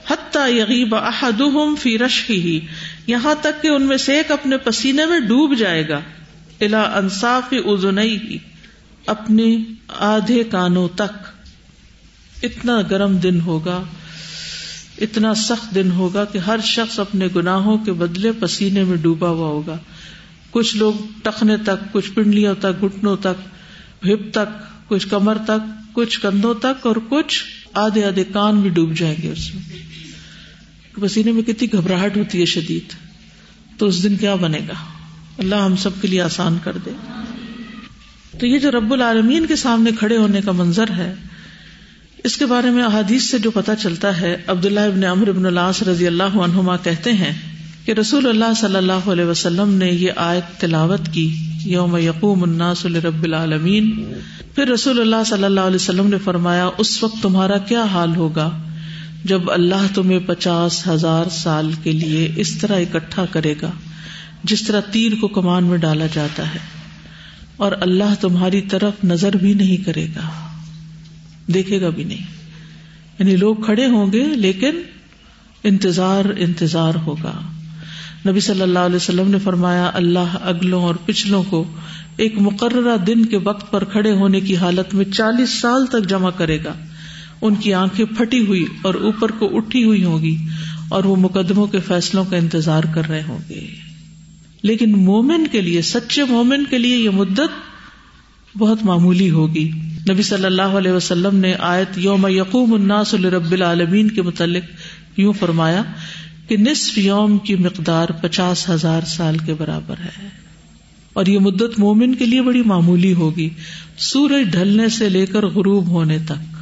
حتی 0.09 0.57
یغیب 0.57 0.95
احدهم 0.95 1.75
فی 1.75 1.97
رشحه 1.97 2.57
یہاں 3.07 3.35
تک 3.41 3.61
کہ 3.61 3.67
ان 3.67 3.81
میں 3.81 3.97
سے 3.97 4.17
ایک 4.17 4.31
اپنے 4.31 4.57
پسینے 4.57 5.05
میں 5.05 5.19
ڈوب 5.19 5.57
جائے 5.57 5.89
گا۔ 5.89 5.99
الا 6.61 6.81
انصاف 6.81 7.53
اذنیہ، 7.65 8.37
اپنے 9.05 9.57
آدھے 9.87 10.43
کانوں 10.43 10.87
تک۔ 10.95 11.27
اتنا 12.43 12.81
گرم 12.81 13.17
دن 13.17 13.41
ہوگا، 13.41 13.83
اتنا 15.01 15.33
سخت 15.33 15.75
دن 15.75 15.91
ہوگا 15.91 16.25
کہ 16.25 16.37
ہر 16.37 16.59
شخص 16.63 16.99
اپنے 16.99 17.27
گناہوں 17.35 17.77
کے 17.77 17.93
بدلے 17.93 18.31
پسینے 18.31 18.83
میں 18.83 18.97
ڈوبا 18.97 19.29
ہوا 19.29 19.47
ہوگا۔ 19.47 19.77
کچھ 20.51 20.77
لوگ 20.77 20.93
ٹخنے 21.23 21.57
تک، 21.57 21.91
کچھ 21.91 22.11
پنڈلیوں 22.11 22.55
تک 22.59 22.83
گٹنوں 22.83 23.17
تک 23.17 23.53
ہپ 24.05 24.31
تک، 24.31 24.89
کچھ 24.89 25.07
کمر 25.07 25.37
تک، 25.37 25.93
کچھ 25.93 26.19
کندھوں 26.19 26.53
تک 26.53 26.87
اور 26.87 26.95
کچھ 27.09 27.43
آدھے 27.73 28.05
آدھے 28.05 28.23
کان 28.23 28.61
بھی 28.61 28.69
ڈوب 28.69 28.97
جائیں 28.97 29.15
گے 29.23 29.29
اس 29.29 29.55
میں۔ 29.55 29.63
پسینے 31.01 31.31
میں 31.31 31.43
کتنی 31.43 31.73
گھبراہٹ 31.73 32.17
ہوتی 32.17 32.39
ہے 32.39 32.45
شدید۔ 32.45 32.93
تو 33.77 33.85
اس 33.85 34.03
دن 34.03 34.15
کیا 34.15 34.35
بنے 34.35 34.59
گا؟ 34.67 34.73
اللہ 35.37 35.55
ہم 35.55 35.75
سب 35.75 35.89
کے 36.01 36.07
لیے 36.07 36.21
آسان 36.21 36.57
کر 36.63 36.77
دے۔ 36.85 36.89
تو 38.39 38.47
یہ 38.47 38.59
جو 38.59 38.71
رب 38.71 38.93
العالمین 38.93 39.45
کے 39.45 39.55
سامنے 39.55 39.91
کھڑے 39.99 40.17
ہونے 40.17 40.41
کا 40.45 40.51
منظر 40.51 40.89
ہے، 40.97 41.13
اس 42.23 42.37
کے 42.37 42.45
بارے 42.45 42.69
میں 42.69 42.83
احادیث 42.83 43.23
سے 43.23 43.39
جو 43.39 43.51
پتا 43.51 43.75
چلتا 43.75 44.21
ہے، 44.21 44.37
عبداللہ 44.47 44.79
ابن 44.79 45.03
عمر 45.03 45.27
ابن 45.27 45.45
العاص 45.45 45.83
رضی 45.83 46.07
اللہ 46.07 46.23
عنہما 46.23 46.77
کہتے 46.77 47.13
ہیں 47.13 47.52
کہ 47.85 47.91
رسول 47.91 48.27
اللہ 48.27 48.53
صلی 48.61 48.75
اللہ 48.75 49.09
علیہ 49.09 49.25
وسلم 49.25 49.73
نے 49.73 49.89
یہ 49.89 50.11
آیت 50.15 50.61
تلاوت 50.61 50.99
کی، 51.11 51.35
یوم 51.65 51.97
یقوم 51.97 52.43
الناس 52.43 52.85
لرب 52.85 53.23
العالمین۔ 53.23 54.13
پھر 54.55 54.67
رسول 54.67 55.01
اللہ 55.01 55.23
صلی 55.25 55.43
اللہ 55.43 55.59
علیہ 55.59 55.75
وسلم 55.75 56.07
نے 56.07 56.17
فرمایا، 56.17 56.69
اس 56.77 57.03
وقت 57.03 57.23
تمہارا 57.23 57.57
کیا 57.57 57.83
حال 57.83 58.15
ہوگا؟ 58.15 58.63
جب 59.23 59.51
اللہ 59.51 59.95
تمہیں 59.95 60.19
پچاس 60.25 60.87
ہزار 60.87 61.29
سال 61.29 61.71
کے 61.83 61.91
لیے 61.91 62.33
اس 62.35 62.57
طرح 62.57 62.79
اکٹھا 62.79 63.25
کرے 63.25 63.53
گا، 63.61 63.71
جس 64.43 64.63
طرح 64.63 64.79
تیر 64.79 65.11
کو 65.21 65.27
کمان 65.27 65.63
میں 65.63 65.77
ڈالا 65.77 66.05
جاتا 66.13 66.53
ہے۔ 66.53 66.59
اور 67.57 67.71
اللہ 67.81 68.13
تمہاری 68.21 68.61
طرف 68.61 68.93
نظر 69.03 69.37
بھی 69.37 69.53
نہیں 69.53 69.77
کرے 69.77 70.07
گا۔ 70.15 70.47
دیکھے 71.47 71.81
گا 71.81 71.89
بھی 71.89 72.03
نہیں۔ 72.03 72.25
یعنی 73.19 73.35
لوگ 73.35 73.55
کھڑے 73.55 73.85
ہوں 73.85 74.13
گے، 74.13 74.23
لیکن 74.23 74.81
انتظار 75.63 76.25
انتظار 76.37 76.93
ہوگا۔ 76.95 77.41
نبی 78.27 78.39
صلی 78.39 78.61
اللہ 78.61 78.79
علیہ 78.79 78.95
وسلم 78.95 79.31
نے 79.31 79.39
فرمایا، 79.39 79.91
اللہ 79.93 80.37
اگلوں 80.41 80.83
اور 80.83 80.95
پچھلوں 81.05 81.43
کو 81.43 81.63
ایک 82.17 82.33
مقررہ 82.41 82.97
دن 82.97 83.25
کے 83.25 83.37
وقت 83.37 83.71
پر 83.71 83.83
کھڑے 83.83 84.11
ہونے 84.11 84.39
کی 84.39 84.55
حالت 84.55 84.93
میں 84.93 85.05
چالیس 85.05 85.49
سال 85.49 85.85
تک 85.85 86.09
جمع 86.09 86.29
کرے 86.29 86.63
گا۔ 86.63 86.73
ان 87.41 87.55
کی 87.55 87.73
آنکھیں 87.73 88.05
پھٹی 88.05 88.45
ہوئی 88.45 88.65
اور 88.81 88.93
اوپر 88.93 89.31
کو 89.31 89.57
اٹھی 89.57 89.83
ہوئی 89.83 90.03
ہوگی 90.03 90.37
اور 90.89 91.03
وہ 91.03 91.15
مقدموں 91.15 91.67
کے 91.67 91.79
فیصلوں 91.79 92.25
کا 92.25 92.37
انتظار 92.37 92.83
کر 92.95 93.09
رہے 93.09 93.23
ہوں 93.27 93.39
گے۔ 93.49 93.67
لیکن 94.61 94.91
مومن 94.91 95.47
کے 95.47 95.61
لیے، 95.61 95.81
سچے 95.81 96.23
مومن 96.23 96.63
کے 96.69 96.77
لیے 96.77 96.97
یہ 96.97 97.09
مدت 97.09 97.73
بہت 98.57 98.83
معمولی 98.83 99.29
ہوگی۔ 99.29 99.71
نبی 100.09 100.23
صلی 100.23 100.45
اللہ 100.45 100.61
علیہ 100.61 100.91
وسلم 100.91 101.35
نے 101.35 101.53
آیت 101.59 101.97
یوم 101.97 102.27
یقوم 102.29 102.73
الناس 102.73 103.13
رب 103.13 103.51
العالمین 103.51 104.11
کے 104.11 104.21
متعلق 104.21 104.63
یوں 105.19 105.33
فرمایا 105.33 105.83
کہ 106.53 106.61
نصف 106.61 106.97
یوم 106.97 107.37
کی 107.37 107.55
مقدار 107.55 108.07
پچاس 108.21 108.69
ہزار 108.69 109.01
سال 109.01 109.37
کے 109.37 109.53
برابر 109.53 109.95
ہے۔ 109.99 110.27
اور 111.13 111.25
یہ 111.25 111.39
مدت 111.39 111.79
مومن 111.79 112.15
کے 112.15 112.25
لیے 112.25 112.41
بڑی 112.41 112.61
معمولی 112.61 113.13
ہوگی۔ 113.13 113.49
سورج 113.97 114.51
ڈھلنے 114.51 114.89
سے 114.89 115.09
لے 115.09 115.25
کر 115.25 115.45
غروب 115.45 115.87
ہونے 115.87 116.17
تک۔ 116.25 116.55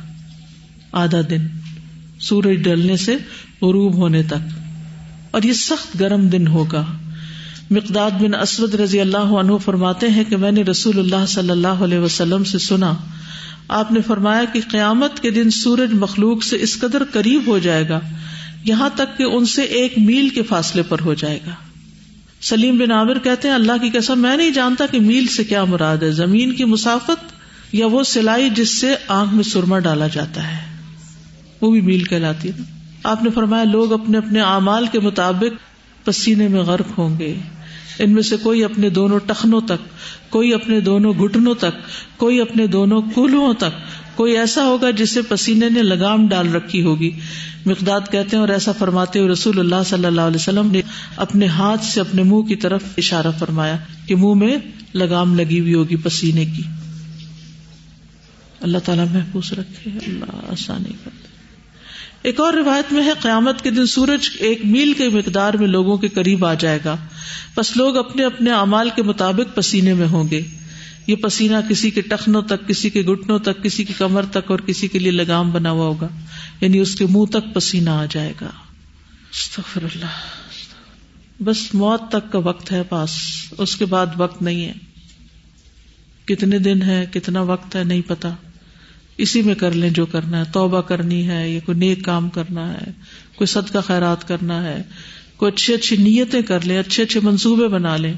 آدھا 0.91 1.21
دن۔ 1.29 1.47
سورج 2.19 2.63
ڈھلنے 2.63 2.97
سے 2.97 3.13
غروب 3.61 3.95
ہونے 3.95 4.23
تک۔ 4.23 4.59
اور 5.31 5.41
یہ 5.43 5.53
سخت 5.53 5.99
گرم 5.99 6.27
دن 6.27 6.47
ہوگا۔ 6.47 6.85
مقداد 7.71 8.11
بن 8.11 8.35
اسود 8.35 8.75
رضی 8.75 9.01
اللہ 9.01 9.17
عنہ 9.17 9.57
فرماتے 9.65 10.07
ہیں 10.09 10.23
کہ 10.29 10.37
میں 10.37 10.51
نے 10.51 10.61
رسول 10.63 10.99
اللہ 10.99 11.25
صلی 11.27 11.49
اللہ 11.49 11.67
علیہ 11.67 11.99
وسلم 11.99 12.43
سے 12.43 12.57
سنا۔ 12.57 12.93
آپ 13.67 13.91
نے 13.91 13.99
فرمایا 14.07 14.45
کہ 14.53 14.59
قیامت 14.71 15.19
کے 15.19 15.31
دن 15.31 15.49
سورج 15.49 15.93
مخلوق 15.93 16.43
سے 16.43 16.57
اس 16.61 16.79
قدر 16.79 17.03
قریب 17.03 17.41
ہو 17.47 17.59
جائے 17.59 17.89
گا۔ 17.89 17.99
یہاں 18.63 18.89
تک 18.95 19.17
کہ 19.17 19.23
ان 19.23 19.45
سے 19.45 19.61
ایک 19.61 19.93
میل 19.97 20.29
کے 20.29 20.43
فاصلے 20.43 20.81
پر 20.83 20.97
ہو 20.99 21.13
جائے 21.13 21.39
گا۔ 21.47 21.51
سلیم 22.41 22.77
بن 22.77 22.91
عامر 22.91 23.19
کہتے 23.19 23.47
ہیں، 23.47 23.55
اللہ 23.55 23.71
کی 23.81 23.97
قسم، 23.97 24.19
میں 24.19 24.37
نہیں 24.37 24.51
جانتا 24.51 24.85
کہ 24.85 24.99
میل 24.99 25.27
سے 25.27 25.43
کیا 25.43 25.63
مراد 25.63 25.97
ہے۔ 25.97 26.11
زمین 26.11 26.53
کی 26.53 26.65
مسافت 26.65 27.33
یا 27.71 27.85
وہ 27.85 28.03
سلائی 28.03 28.49
جس 28.49 28.69
سے 28.77 28.95
آنکھ 29.07 29.33
میں 29.33 29.43
سرما 29.43 29.79
ڈالا 29.79 30.07
جاتا 30.07 30.51
ہے۔ 30.51 30.77
وہ 31.61 31.71
بھی 31.71 31.81
میل 31.81 32.03
کہلاتی 32.03 32.49
ہے۔ 32.49 32.61
آپ 33.03 33.23
نے 33.23 33.29
فرمایا، 33.29 33.63
لوگ 33.63 33.93
اپنے 33.93 34.17
اپنے 34.17 34.41
اعمال 34.41 34.85
کے 34.91 34.99
مطابق 34.99 35.65
پسینے 36.05 36.47
میں 36.47 36.61
غرق 36.61 36.99
ہوں 36.99 37.19
گے۔ 37.19 37.35
ان 37.99 38.11
میں 38.11 38.21
سے 38.21 38.37
کوئی 38.37 38.63
اپنے 38.63 38.89
دونوں 38.89 39.19
ٹخنوں 39.19 39.61
تک، 39.61 39.89
کوئی 40.29 40.53
اپنے 40.53 40.79
دونوں 40.79 41.13
گٹنوں 41.13 41.55
تک، 41.55 41.71
کوئی 42.17 42.41
اپنے 42.41 42.67
دونوں 42.67 43.01
کولوں 43.01 43.53
تک، 43.53 44.01
کوئی 44.15 44.37
ایسا 44.37 44.63
ہوگا 44.63 44.91
جسے 44.91 45.21
پسینے 45.21 45.69
نے 45.69 45.83
لگام 45.83 46.27
ڈال 46.27 46.55
رکھی 46.55 46.81
ہوگی۔ 46.81 47.11
مقداد 47.65 48.01
کہتے 48.11 48.29
ہیں 48.33 48.41
اور 48.41 48.49
ایسا 48.49 48.71
فرماتے 48.71 49.19
ہوئے 49.19 49.31
رسول 49.31 49.59
اللہ 49.59 49.83
صلی 49.85 50.05
اللہ 50.05 50.21
علیہ 50.21 50.35
وسلم 50.35 50.71
نے 50.71 50.81
اپنے 51.15 51.45
ہاتھ 51.45 51.85
سے 51.85 52.01
اپنے 52.01 52.23
منہ 52.23 52.41
کی 52.41 52.55
طرف 52.55 52.83
اشارہ 52.97 53.27
فرمایا 53.39 53.77
کہ 54.05 54.15
منہ 54.15 54.33
میں 54.33 54.57
لگام 54.93 55.35
لگی 55.35 55.59
ہوئی 55.59 55.73
ہوگی 55.73 55.95
پسینے 55.95 56.45
کی۔ 56.45 56.61
اللہ 58.61 58.77
تعالیٰ 58.77 59.05
محفوظ 59.11 59.53
رکھے، 59.53 59.91
اللہ 60.07 60.51
آسانی 60.51 60.93
کرتے 61.03 61.27
ایک 62.21 62.39
اور 62.39 62.53
روایت 62.53 62.93
میں 62.93 63.03
ہے، 63.03 63.11
قیامت 63.19 63.61
کے 63.61 63.71
دن 63.71 63.85
سورج 63.85 64.29
ایک 64.39 64.65
میل 64.65 64.93
کے 64.93 65.09
مقدار 65.09 65.53
میں 65.53 65.67
لوگوں 65.67 65.97
کے 65.97 66.07
قریب 66.07 66.45
آ 66.45 66.53
جائے 66.53 66.79
گا۔ 66.85 66.95
بس 67.57 67.77
لوگ 67.77 67.97
اپنے 67.97 68.25
اپنے 68.25 68.51
اعمال 68.51 68.89
کے 68.95 69.03
مطابق 69.03 69.55
پسینے 69.55 69.93
میں 69.93 70.07
ہوں 70.07 70.29
گے۔ 70.31 70.41
یہ 71.07 71.15
پسینہ 71.15 71.55
کسی 71.69 71.89
کے 71.89 72.01
ٹخنوں 72.01 72.41
تک 72.41 72.67
کسی 72.67 72.89
کے 72.89 73.01
گٹنوں 73.01 73.39
تک 73.39 73.63
کسی 73.63 73.83
کی 73.83 73.93
کمر 73.97 74.25
تک 74.25 74.51
اور 74.51 74.59
کسی 74.59 74.87
کے 74.87 74.99
لیے 74.99 75.11
لگام 75.11 75.51
بنا 75.51 75.71
ہوا 75.71 75.85
ہوگا۔ 75.85 76.07
یعنی 76.61 76.79
اس 76.79 76.95
کے 76.95 77.05
منہ 77.05 77.25
تک 77.25 77.53
پسینہ 77.53 77.89
آ 77.89 78.05
جائے 78.09 78.33
گا۔ 78.41 78.49
اللہ۔ 79.75 80.05
بس 81.43 81.73
موت 81.73 82.01
تک 82.11 82.31
کا 82.31 82.37
وقت 82.39 82.71
ہے 82.71 82.83
پاس۔ 82.83 83.09
اس 83.57 83.75
کے 83.75 83.85
بعد 83.85 84.05
وقت 84.17 84.41
نہیں 84.41 84.65
ہے۔ 84.65 84.73
کتنے 86.25 86.59
دن 86.59 86.81
ہے 86.81 87.05
کتنا 87.13 87.41
وقت 87.41 87.75
ہے 87.75 87.83
نہیں 87.83 88.01
پتا۔ 88.07 88.29
اسی 89.17 89.41
میں 89.41 89.55
کر 89.55 89.71
لیں 89.71 89.89
جو 89.89 90.05
کرنا 90.05 90.39
ہے۔ 90.39 90.43
توبہ 90.53 90.81
کرنی 90.81 91.29
ہے 91.29 91.49
یا 91.49 91.59
کوئی 91.65 91.77
نیک 91.77 92.05
کام 92.05 92.29
کرنا 92.29 92.73
ہے 92.73 92.91
کوئی 93.35 93.47
صدقہ 93.47 93.77
خیرات 93.87 94.27
کرنا 94.27 94.63
ہے۔ 94.63 94.81
کوئی 95.37 95.51
اچھی 95.51 95.73
اچھی 95.73 95.95
نیتیں 95.95 96.41
کر 96.41 96.65
لیں 96.65 96.79
اچھے 96.79 97.03
اچھے 97.03 97.19
منصوبے 97.23 97.67
بنا 97.67 97.97
لیں 97.97 98.13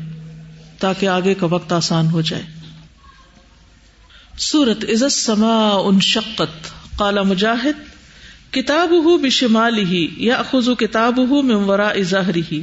تاکہ 0.79 1.05
آگے 1.05 1.33
کا 1.33 1.45
وقت 1.45 1.73
آسان 1.73 2.07
ہو 2.07 2.21
جائے۔ 2.21 2.62
سورت 4.37 4.83
عزت 4.83 5.11
سما 5.11 5.69
ان 5.69 5.99
شقت 5.99 6.71
کالا 6.97 7.21
مجاہد 7.21 7.93
کتاب 8.53 8.89
ہُو 8.89 9.17
بشمال 9.17 9.77
ہی 9.77 10.07
یا 10.17 10.41
خزو 10.51 10.75
کتاب 10.75 11.17
ہُو 11.17 11.41
ممورا 11.41 11.87
اظہری 11.87 12.41
ہی 12.51 12.61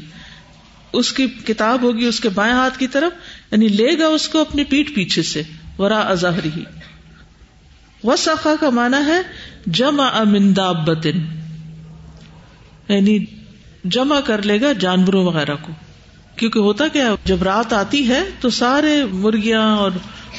اس 0.93 1.13
کی 1.13 1.27
کتاب 1.27 1.83
ہوگی 1.83 2.05
اس 2.05 2.21
کے 2.21 2.29
بائیں 2.29 2.55
ہاتھ 2.55 2.79
کی 2.79 2.87
طرف 2.87 3.13
یعنی 3.53 3.69
لے 3.69 3.99
گا 3.99 4.07
اس 4.07 4.29
کو 4.29 4.41
اپنی 4.41 4.65
پیٹ 4.65 4.95
پیچھے 4.95 5.23
سے 5.23 5.43
ورا 5.79 5.99
اظہری 5.99 6.51
ہی 6.57 6.65
وہ 8.05 8.17
سخا 8.17 8.55
کا 8.61 8.71
مانا 8.71 9.07
ہے، 9.07 9.21
جمع 9.67 10.11
امندابن 10.15 11.19
یعنی 12.89 13.25
جمع 13.85 14.21
کر 14.21 14.43
لے 14.43 14.61
گا 14.61 14.73
جانوروں 14.73 15.25
وغیرہ 15.25 15.55
کو. 15.63 15.73
کیونکہ 16.37 16.59
ہوتا 16.59 16.89
کیا 16.89 17.15
جب 17.25 17.43
رات 17.43 17.73
آتی 17.73 18.09
ہے 18.09 18.23
تو 18.41 18.51
سارے 18.51 19.05
مرغیاں 19.05 19.77
اور 19.77 19.91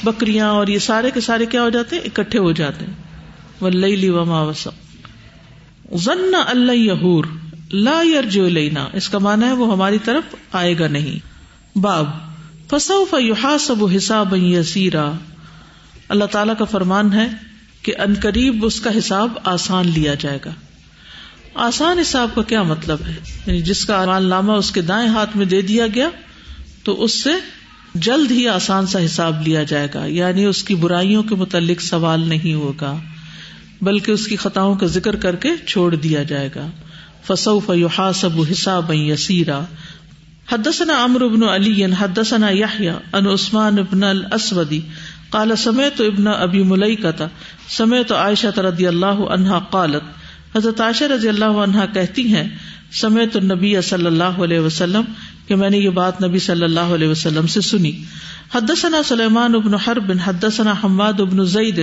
بکریاں 0.04 0.50
اور 0.50 0.68
یہ 0.68 0.80
سارے 0.80 1.12
کے 1.12 1.22
سارے 1.22 1.46
کیا 1.46 1.62
ہو 1.64 1.70
جاتے 1.70 1.96
ہیں؟ 1.96 2.04
اکٹھے 2.04 2.40
ہو 2.40 2.52
جاتے 2.52 2.86
ہیں۔ 2.86 2.94
ولی 3.62 4.10
وما 4.10 4.42
وسم 4.42 4.72
ضن 5.98 6.36
اللہ 6.48 6.72
یہور 6.72 7.26
لا 7.72 8.02
یرجو 8.02 8.48
لینا 8.48 8.88
اس 8.94 9.10
کا 9.10 9.18
مانا 9.18 9.48
ہے 9.48 9.52
وہ 9.52 9.72
ہماری 9.72 9.98
طرف 10.04 10.36
آئے 10.52 10.80
گا 10.80 10.88
نہیں۔ 10.88 11.32
باب۔ 11.78 12.10
فصوف 12.70 13.16
یحاسب 13.20 13.86
حساب 13.96 14.36
یسیرا 14.36 15.12
اللہ 16.10 16.26
تعالی 16.26 16.52
کا 16.60 16.66
فرمان 16.66 17.14
ہے 17.14 17.28
کہ 17.82 17.94
ان 17.98 18.14
قریب 18.22 18.66
اس 18.66 18.82
کا 18.82 18.90
حساب 18.98 19.30
آسان 19.44 19.88
لیا 19.88 20.14
جائے 20.14 20.40
گا۔ 20.46 20.52
آسان 21.54 22.00
حساب 22.00 22.30
کا 22.36 22.42
کیا 22.42 22.64
مطلب 22.64 22.98
ہے؟ 23.08 23.16
یعنی 23.48 23.62
جس 23.62 23.86
کا 23.86 24.20
نامہ 24.20 24.52
اس 24.52 24.72
کے 24.72 24.82
دائیں 24.82 25.10
ہاتھ 25.10 25.38
میں 25.38 25.46
دے 25.46 25.62
دیا 25.62 25.88
گیا، 25.96 26.10
تو 26.84 27.04
اس 27.04 27.24
سے 27.24 27.30
جلد 27.96 28.32
ہی 28.32 28.48
آسان 28.48 28.88
سا 28.88 29.06
حساب 29.06 29.48
لیا 29.48 29.64
جائے 29.64 29.88
گا۔ 29.94 30.06
یعنی 30.06 30.46
اس 30.46 30.64
کی 30.64 30.76
برائیوں 30.76 31.24
کے 31.24 31.36
متعلق 31.36 31.82
سوال 31.82 32.30
نہیں 32.30 32.54
ہوگا، 32.54 32.98
بلکہ 33.82 34.12
اس 34.12 34.28
کی 34.28 34.36
خطاؤں 34.36 34.76
کا 34.76 34.86
ذکر 34.86 35.16
کر 35.16 35.36
کے 35.36 35.50
چھوڑ 35.68 35.96
دیا 35.96 36.24
جائے 36.24 36.50
گا۔ 36.56 36.68
فصوف 37.28 37.72
یحاسب 37.76 38.42
حساب 38.52 38.92
یسیرا 38.94 39.60
حدثنا 40.52 41.06
عمرو 41.06 41.30
بن 41.30 41.44
علی، 41.44 41.86
حدثنا 41.86 42.50
یحییٰ 42.50 42.96
ان 43.14 43.28
عثمان 43.28 43.80
ابن 43.80 44.04
الاسودی 44.04 44.82
قال، 45.30 45.56
سمعت 45.56 46.02
ابن 46.02 46.28
ابی 46.28 46.64
ملیکہ 46.64 47.28
سمعت 47.70 48.12
عائشہ 48.12 48.60
رضی 48.60 48.88
اللہ 48.88 49.06
عنہا 49.06 49.60
قالت۔ 49.60 50.22
حضرت 50.58 50.82
عائشہ 50.82 51.04
رضی 51.04 51.30
اللہ 51.30 51.46
عنہا 51.46 51.86
کہتی 51.86 52.36
ہیں 52.36 52.50
سمیت 52.92 53.36
النبی 53.36 53.82
صلی 53.82 54.06
اللہ 54.06 54.24
علیہ 54.24 54.60
وسلم 54.60 55.02
کہ 55.52 55.56
میں 55.56 55.70
نے 55.70 55.78
یہ 55.78 55.90
بات 55.90 56.24
نبی 56.24 56.40
صلی 56.40 56.64
اللہ 56.64 56.94
علیہ 56.96 57.08
وسلم 57.08 57.48
سے 57.48 57.62
سنی۔ 57.62 57.92
حدثنا 58.56 59.04
سلیمان 59.04 59.56
ابن 59.56 59.74
حرب، 59.74 60.12
حدثنا 60.26 60.74
حماد 60.84 61.20
ابن 61.20 61.46
زید 61.46 61.80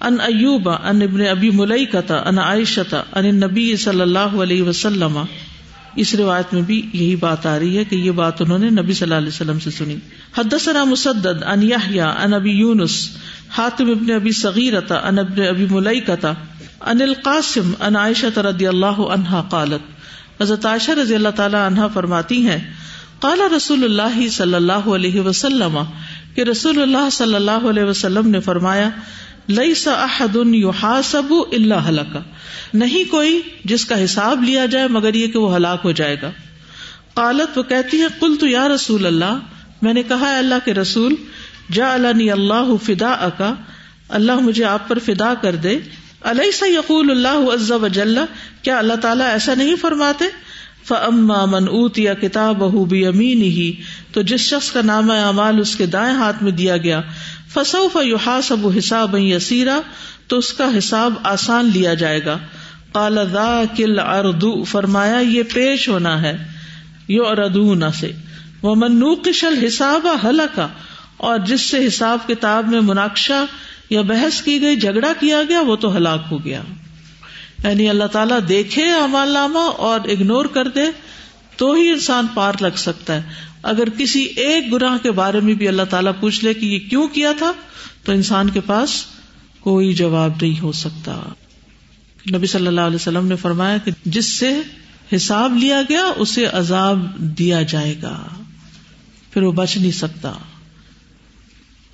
ان 0.00 0.16
ایوب 0.20 0.68
ان 0.68 1.02
ابن 1.02 1.26
ابی 1.26 1.50
ملیکتا 1.50 2.16
ان 2.16 2.38
عائشتا 2.38 3.02
ان 3.12 3.26
النبی 3.26 3.76
صلی 3.76 4.00
اللہ 4.00 4.36
علیہ 4.42 4.62
وسلم۔ 4.62 5.18
اس 5.96 6.14
روایت 6.14 6.54
میں 6.54 6.62
بھی 6.62 6.90
یہی 6.92 7.16
بات 7.16 7.46
آ 7.46 7.58
رہی 7.58 7.78
ہے 7.78 7.84
کہ 7.84 7.96
یہ 7.96 8.10
بات 8.10 8.42
انہوں 8.42 8.58
نے 8.58 8.70
نبی 8.70 8.92
صلی 8.92 9.02
اللہ 9.02 9.14
علیہ 9.14 9.28
وسلم 9.28 9.58
سے 9.58 9.70
سنی۔ 9.70 9.96
حدثنا 10.38 10.84
مسدد 10.84 11.42
ان 11.46 11.62
یحییٰ 11.62 12.14
ان 12.24 12.34
ابی 12.34 12.50
یونس، 12.50 13.10
حاتم 13.48 13.90
ابن 13.90 14.12
ابی 14.12 14.30
صغیرتا 14.30 14.94
ان 14.94 15.18
ابن 15.18 15.42
ابی 15.42 15.66
ملیکتا 15.70 16.32
ان 16.80 17.02
القاسم 17.02 17.72
ان 17.80 17.96
عائشہ 17.96 18.38
رضی 18.38 18.66
اللہ 18.66 19.00
عنہا 19.14 19.42
قالت۔ 19.50 20.01
حضرت 20.40 20.66
عائشہ 20.66 20.90
رضی 20.90 21.14
اللہ 21.14 21.34
تعالی 21.36 21.56
عنہا 21.56 21.86
فرماتی 21.88 22.46
ہیں، 22.46 22.58
قال 23.20 23.40
رسول 23.56 23.84
اللہ 23.84 24.28
صلی 24.28 24.54
اللہ 24.54 24.88
علیہ 24.88 25.20
وسلم، 25.20 25.78
کہ 26.34 26.40
رسول 26.40 26.82
اللہ 26.82 27.10
صلی 27.12 27.34
اللہ 27.34 27.68
علیہ 27.70 27.84
وسلم 27.84 28.28
نے 28.28 28.40
فرمایا 28.40 28.88
لئیس 29.48 29.88
احد 29.88 30.36
یحاسب 30.52 31.32
الا 31.52 31.88
ہلاکا 31.88 32.20
نہیں 32.74 33.10
کوئی 33.10 33.40
جس 33.64 33.84
کا 33.84 34.04
حساب 34.04 34.42
لیا 34.42 34.66
جائے 34.66 34.88
مگر 34.88 35.14
یہ 35.14 35.26
کہ 35.26 35.38
وہ 35.38 35.56
ہلاک 35.56 35.80
ہو 35.84 35.92
جائے 35.92 36.16
گا۔ 36.22 36.30
قالت، 37.14 37.58
وہ 37.58 37.62
کہتی 37.62 38.00
ہے 38.00 38.06
کل 38.20 38.36
تو 38.40 38.46
یا 38.46 38.68
رسول 38.68 39.06
اللہ، 39.06 39.38
میں 39.82 39.94
نے 39.94 40.02
کہا 40.02 40.36
اللہ 40.38 40.64
کے 40.64 40.74
رسول 40.74 41.14
جا 41.72 41.92
اللہ 41.94 42.70
فدا 42.82 43.12
اکا 43.20 43.54
اللہ 44.08 44.40
مجھے 44.40 44.64
آپ 44.64 44.88
پر 44.88 44.98
فدا 44.98 45.34
کر 45.34 45.56
دے۔ 45.56 45.78
علیہ 46.22 46.50
سا 46.50 46.66
یقول 46.66 47.10
اللہ 47.10 47.52
عز 47.52 47.70
و 47.72 47.88
جل 47.88 48.18
کیا 48.62 48.78
اللہ 48.78 48.94
تعالیٰ 48.94 49.26
ایسا 49.26 49.54
نہیں 49.54 49.76
فرماتے؟ 49.76 50.24
فما 50.84 51.44
من 51.44 51.68
اوت 51.68 51.98
یا 51.98 52.14
کتاب 52.14 52.56
بہو 52.56 52.84
بھی 52.84 53.06
امین 53.06 53.42
ہی 53.42 53.72
تو 54.12 54.22
جس 54.22 54.40
شخص 54.40 54.70
کا 54.72 54.80
نام 54.84 55.10
اعمال 55.10 55.60
اس 55.60 55.76
کے 55.76 55.86
دائیں 55.86 56.14
ہاتھ 56.14 56.42
میں 56.42 56.52
دیا 56.52 56.76
گیا 56.76 57.00
فصوف 57.54 57.96
یحاسب 58.02 58.68
حساب 58.78 59.16
یسیرا 59.18 59.80
تو 60.26 60.38
اس 60.38 60.52
کا 60.52 60.70
حساب 60.78 61.14
آسان 61.22 61.70
لیا 61.74 61.94
جائے 61.94 62.24
گا۔ 62.24 62.38
قال 62.92 63.18
ذا 63.32 63.62
کل 63.76 63.98
اردو 63.98 64.64
فرمایا 64.64 65.18
یہ 65.18 65.42
پیش 65.42 65.88
ہونا 65.88 66.22
ہے 66.22 66.36
یو 67.08 67.26
اردو 67.26 67.74
سے۔ 68.00 68.12
وہ 68.62 68.74
منوقش 68.74 69.44
الحساب 69.44 70.06
حلقہ 70.24 70.68
اور 71.16 71.38
جس 71.38 71.60
سے 71.60 71.86
حساب 71.86 72.18
کتاب 72.26 72.68
میں 72.68 72.80
مناقشہ 72.80 73.44
یا 73.90 74.02
بحث 74.02 74.42
کی 74.42 74.60
گئی، 74.60 74.76
جھگڑا 74.76 75.12
کیا 75.20 75.42
گیا، 75.48 75.60
وہ 75.60 75.76
تو 75.76 75.96
ہلاک 75.96 76.20
ہو 76.30 76.44
گیا۔ 76.44 76.60
یعنی 77.64 77.88
اللہ 77.88 78.04
تعالیٰ 78.04 78.38
دیکھے 78.48 78.90
امال 78.90 79.28
نامہ 79.28 79.58
اور 79.58 80.00
اگنور 80.00 80.44
کر 80.44 80.68
دے، 80.68 80.84
تو 81.56 81.72
ہی 81.72 81.88
انسان 81.88 82.26
پار 82.34 82.52
لگ 82.60 82.76
سکتا 82.76 83.14
ہے۔ 83.14 83.22
اگر 83.62 83.88
کسی 83.98 84.20
ایک 84.22 84.72
گناہ 84.72 84.98
کے 85.02 85.10
بارے 85.10 85.40
میں 85.40 85.54
بھی 85.54 85.68
اللہ 85.68 85.82
تعالیٰ 85.82 86.12
پوچھ 86.20 86.44
لے 86.44 86.54
کہ 86.54 86.66
یہ 86.66 86.78
کیوں 86.78 87.08
کیا 87.08 87.32
تھا، 87.38 87.52
تو 88.04 88.12
انسان 88.12 88.50
کے 88.50 88.60
پاس 88.60 89.04
کوئی 89.60 89.94
جواب 89.94 90.32
نہیں 90.42 90.60
ہو 90.62 90.72
سکتا۔ 90.72 91.22
نبی 92.34 92.46
صلی 92.46 92.66
اللہ 92.66 92.80
علیہ 92.80 92.96
وسلم 92.96 93.26
نے 93.26 93.36
فرمایا 93.36 93.78
کہ 93.78 93.90
جس 94.04 94.38
سے 94.38 94.60
حساب 95.16 95.56
لیا 95.56 95.82
گیا، 95.88 96.04
اسے 96.16 96.44
عذاب 96.44 97.16
دیا 97.18 97.62
جائے 97.62 97.94
گا۔ 98.02 98.28
پھر 99.30 99.42
وہ 99.42 99.52
بچ 99.52 99.76
نہیں 99.76 99.90
سکتا۔ 99.90 100.32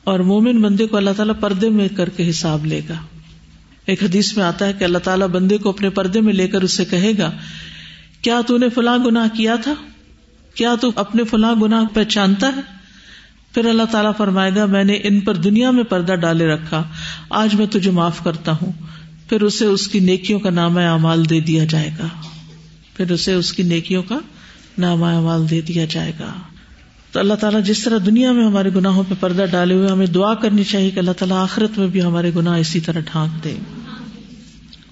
اور 0.05 0.21
مومن 0.21 0.63
بندے 0.63 0.87
کو 0.87 0.97
اللہ 0.97 1.11
تعالیٰ 1.17 1.35
پردے 1.41 1.69
میں 1.69 1.89
کر 1.89 2.09
کے 2.09 2.31
حساب 2.31 2.67
لے 2.67 2.81
گا۔ 2.89 3.18
ایک 3.88 4.02
حدیث 4.02 4.37
میں 4.37 4.45
آتا 4.45 4.66
ہے 4.66 4.73
کہ 4.73 4.85
اللہ 4.85 4.99
تعالیٰ 4.99 5.28
بندے 5.28 5.59
کو 5.59 5.68
اپنے 5.68 5.90
پردے 5.90 6.21
میں 6.21 6.33
لے 6.33 6.49
کر 6.49 6.62
اسے 6.62 6.85
کہے 6.85 7.12
گا، 7.18 7.30
کیا 8.23 8.40
تو 8.47 8.59
نے 8.59 8.68
فلاں 8.68 8.99
گنا 8.99 9.26
کیا 9.37 9.57
تھا؟ 9.57 9.75
کیا 10.54 10.75
تو 10.80 10.92
اپنے 10.97 11.25
فلاں 11.25 11.54
گنا 11.54 11.85
پہچانتا 11.95 12.47
ہے؟ 12.57 12.61
پھر 13.54 13.64
اللہ 13.64 13.83
تعالیٰ 13.90 14.12
فرمائے 14.18 14.50
گا، 14.57 14.66
میں 14.66 14.85
نے 14.85 14.92
ان 14.92 15.21
پر 15.21 15.35
دنیا 15.35 15.71
میں 15.71 15.85
پردہ 15.85 16.14
ڈالے 16.14 16.47
رکھا، 16.47 16.85
آج 17.30 17.54
میں 17.54 17.66
تجھے 17.66 17.90
معاف 17.90 18.25
کرتا 18.25 18.52
ہوں۔ 18.52 18.73
پھر 19.28 19.42
اسے 19.42 19.64
اس 19.64 19.88
کی 19.88 20.00
نیکیوں 20.00 20.40
کا 20.40 20.50
نام 20.50 20.78
اعمال 20.78 21.30
دے 21.30 21.40
دیا 21.40 21.64
جائے 21.64 21.90
گا۔ 21.99 22.07
پھر 22.97 23.12
اسے 23.12 23.33
اس 23.33 23.52
کی 23.52 23.62
نیکیوں 23.62 24.02
کا 24.02 24.18
نام 24.78 25.02
اعمال 25.02 25.50
دے 25.50 25.61
دیا 25.61 25.85
جائے 25.90 26.12
گا۔ 26.21 26.33
تو 27.12 27.21
اللہ 27.21 27.35
تعالیٰ 27.35 27.62
جس 27.62 27.85
طرح 27.85 27.99
دنیا 28.07 28.33
میں 28.33 28.45
ہمارے 28.45 28.71
گناہوں 28.76 29.04
پہ 29.09 29.14
پردہ 29.21 29.45
ڈالے 29.50 29.75
ہوئے، 29.75 29.88
ہمیں 29.88 30.07
دعا 30.07 30.35
کرنی 30.35 30.64
چاہیے 30.64 30.90
کہ 30.90 30.99
اللہ 30.99 31.11
تعالیٰ 31.11 31.42
آخرت 31.42 31.78
میں 31.78 31.87
بھی 31.87 32.02
ہمارے 32.02 32.30
گناہ 32.37 32.59
اسی 32.59 32.80
طرح 32.80 33.00
ڈھانک 33.00 33.45
دے۔ 33.45 33.54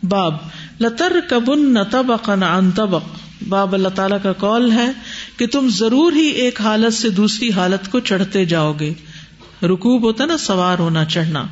باب 0.08 0.34
لتر 0.80 1.12
کبن 1.30 1.74
نتبق 1.74 2.30
عن 2.30 2.70
طبق۔ 2.70 3.04
باب 3.48 3.74
اللہ 3.74 3.88
تعالیٰ 3.88 4.18
کا 4.22 4.32
کال 4.32 4.72
ہے 4.72 4.90
کہ 5.36 5.46
تم 5.46 5.68
ضرور 5.68 6.12
ہی 6.12 6.26
ایک 6.26 6.60
حالت 6.60 6.94
سے 6.94 7.10
دوسری 7.10 7.50
حالت 7.50 7.92
کو 7.92 8.00
چڑھتے 8.00 8.44
جاؤ 8.44 8.72
گے۔ 8.80 8.94
رکوب 9.62 10.02
ہوتا 10.02 10.26
نا، 10.26 10.36
سوار 10.36 10.78
ہونا، 10.78 11.04
چڑھنا۔ 11.04 11.46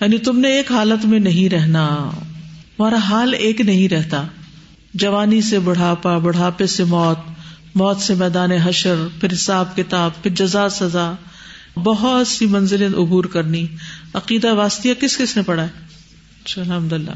یعنی 0.00 0.18
تم 0.18 0.38
نے 0.38 0.48
ایک 0.48 0.72
حالت 0.72 1.06
میں 1.06 1.20
نہیں 1.20 1.48
رہنا 1.48 2.10
ہمارا 2.14 2.96
حال 2.96 3.34
ایک 3.34 3.60
نہیں 3.60 3.88
رہتا۔ 3.88 4.26
جوانی 4.94 5.42
سے 5.42 5.58
بڑھاپا، 5.58 6.18
بڑھاپے 6.18 6.66
سے 6.66 6.84
موت 6.84 7.18
موت 7.74 8.00
سے 8.00 8.14
میدان 8.14 8.52
حشر، 8.52 8.94
پھر 9.20 9.32
حساب 9.32 9.76
کتاب، 9.76 10.10
پھر 10.22 10.30
جزا، 10.30 10.68
سزا۔ 10.68 11.12
بہت 11.76 12.26
سی 12.26 12.46
منزلیں 12.46 12.88
عبور 12.88 13.24
کرنی۔ 13.24 13.66
عقیدہ 14.14 14.54
واسطیہ 14.54 14.94
کس 14.94 15.16
کس 15.16 15.36
نے 15.36 15.42
پڑھا 15.42 15.62
ہے؟ 15.62 15.68
اچھا، 16.44 16.62
الحمد 16.62 16.92
للہ 16.92 17.10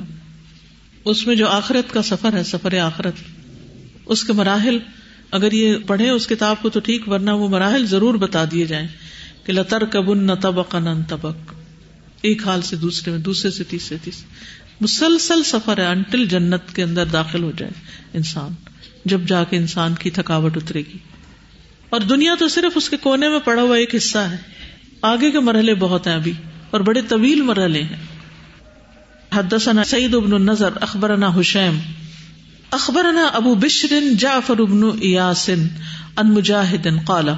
اس 1.09 1.27
میں 1.27 1.37
جو 1.37 1.49
آخرت 1.49 1.95
کا 1.95 2.03
سفر 2.03 2.33
ہے، 2.33 2.45
سفر 2.45 2.79
آخرت۔ 2.79 3.15
اس 4.07 4.25
کے 4.25 4.33
مراحل، 4.33 4.79
اگر 5.31 5.53
یہ 5.53 5.77
پڑھے 5.87 6.11
اس 6.11 6.27
کتاب 6.27 6.57
کو 6.63 6.69
تو 6.69 6.81
ٹھیک، 6.81 7.09
ورنہ 7.09 7.31
وہ 7.31 7.49
مراحل 7.49 7.87
ضرور 7.87 8.15
بتا 8.15 8.45
دیے 8.51 8.67
جائیں 8.67 8.89
کہ 9.45 9.53
لتر 9.53 9.85
کبن 9.85 10.25
نہ 10.25 10.33
تبق 10.43 10.75
نن 10.75 11.03
تبک 11.03 11.55
ایک 12.23 12.47
حال 12.47 12.63
سے 12.63 12.77
دوسرے 12.77 13.13
میں، 13.13 13.21
دوسرے 13.21 13.51
سے 13.51 13.65
تیسرے 13.65 13.99
تیسرے۔ 14.03 14.35
مسلسل 14.81 15.43
سفر 15.43 15.79
ہے 15.79 15.87
انٹل 15.87 16.27
جنت 16.27 16.77
کے 16.77 16.83
اندر 16.83 17.05
داخل 17.05 17.43
ہو 17.43 17.53
جائے 17.59 17.73
انسان، 18.15 18.51
جب 19.05 19.21
جا 19.27 19.45
کے 19.45 19.57
انسان 19.57 19.95
کی 19.95 20.11
تھکاوٹ 20.11 20.57
اترے 20.57 20.81
گی۔ 20.81 20.99
اور 21.91 22.01
دنیا 22.01 22.35
تو 22.39 22.49
صرف 22.49 22.73
اس 22.75 22.89
کے 22.89 22.97
کونے 22.97 23.29
میں 23.29 23.39
پڑا 23.39 23.63
ہوا 23.63 23.77
ایک 23.77 23.95
حصہ 23.95 24.19
ہے۔ 24.19 24.37
آگے 25.03 25.31
کے 25.31 25.41
مرحلے 25.41 25.75
بہت 25.75 26.07
ہیں 26.07 26.15
ابھی، 26.15 26.33
اور 26.71 26.81
بڑے 26.81 27.03
طویل 27.03 27.41
مرحلے 27.43 27.83
ہیں۔ 27.83 28.18
حدثنا 29.39 29.85
سعید 29.85 30.15
ابن 30.15 30.33
النظر 30.33 30.69
اخبرنا 30.81 31.31
حشیم. 31.37 31.79
اخبرنا 32.71 33.27
ابو 33.33 33.55
بشر، 33.55 33.95
جعفر 34.19 34.59
ابن 34.59 34.81
ایاس 35.01 35.51
ان 36.17 36.31
مجاہد 36.31 36.87
قال 37.05 37.29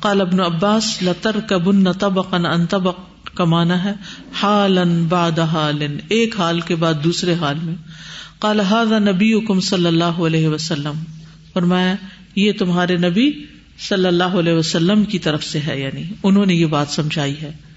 قال 0.00 0.20
ابن 0.20 0.40
عباس، 0.40 1.02
لترکبن 1.02 1.92
طبقا 1.92 2.36
ان 2.36 2.66
طبق 2.66 2.98
کمانا 3.34 3.84
ہے 3.84 3.92
حالن 4.42 5.06
بعد 5.08 5.38
حال، 5.38 5.98
ایک 6.08 6.40
حال 6.40 6.60
کے 6.60 6.74
بعد 6.74 6.94
دوسرے 7.04 7.34
حال 7.34 7.56
میں. 7.62 7.74
قال 8.38 8.60
هذا 8.60 8.98
نبیکم 8.98 9.60
صلی 9.60 9.86
اللہ 9.86 10.04
علیہ 10.04 10.48
وسلم. 10.48 10.92
فرمایا، 11.54 11.94
یہ 12.34 12.52
تمہارے 12.52 12.96
نبی 12.96 13.44
صلی 13.88 14.06
اللہ 14.06 14.24
علیہ 14.24 14.52
وسلم 14.52 15.04
کی 15.04 15.18
طرف 15.18 15.44
سے 15.44 15.60
ہے 15.66 15.80
یعنی 15.80 16.04
انہوں 16.22 16.46
نے 16.46 16.54
یہ 16.54 16.66
بات 16.66 16.88
سمجھائی 16.88 17.34
ہے۔ 17.42 17.67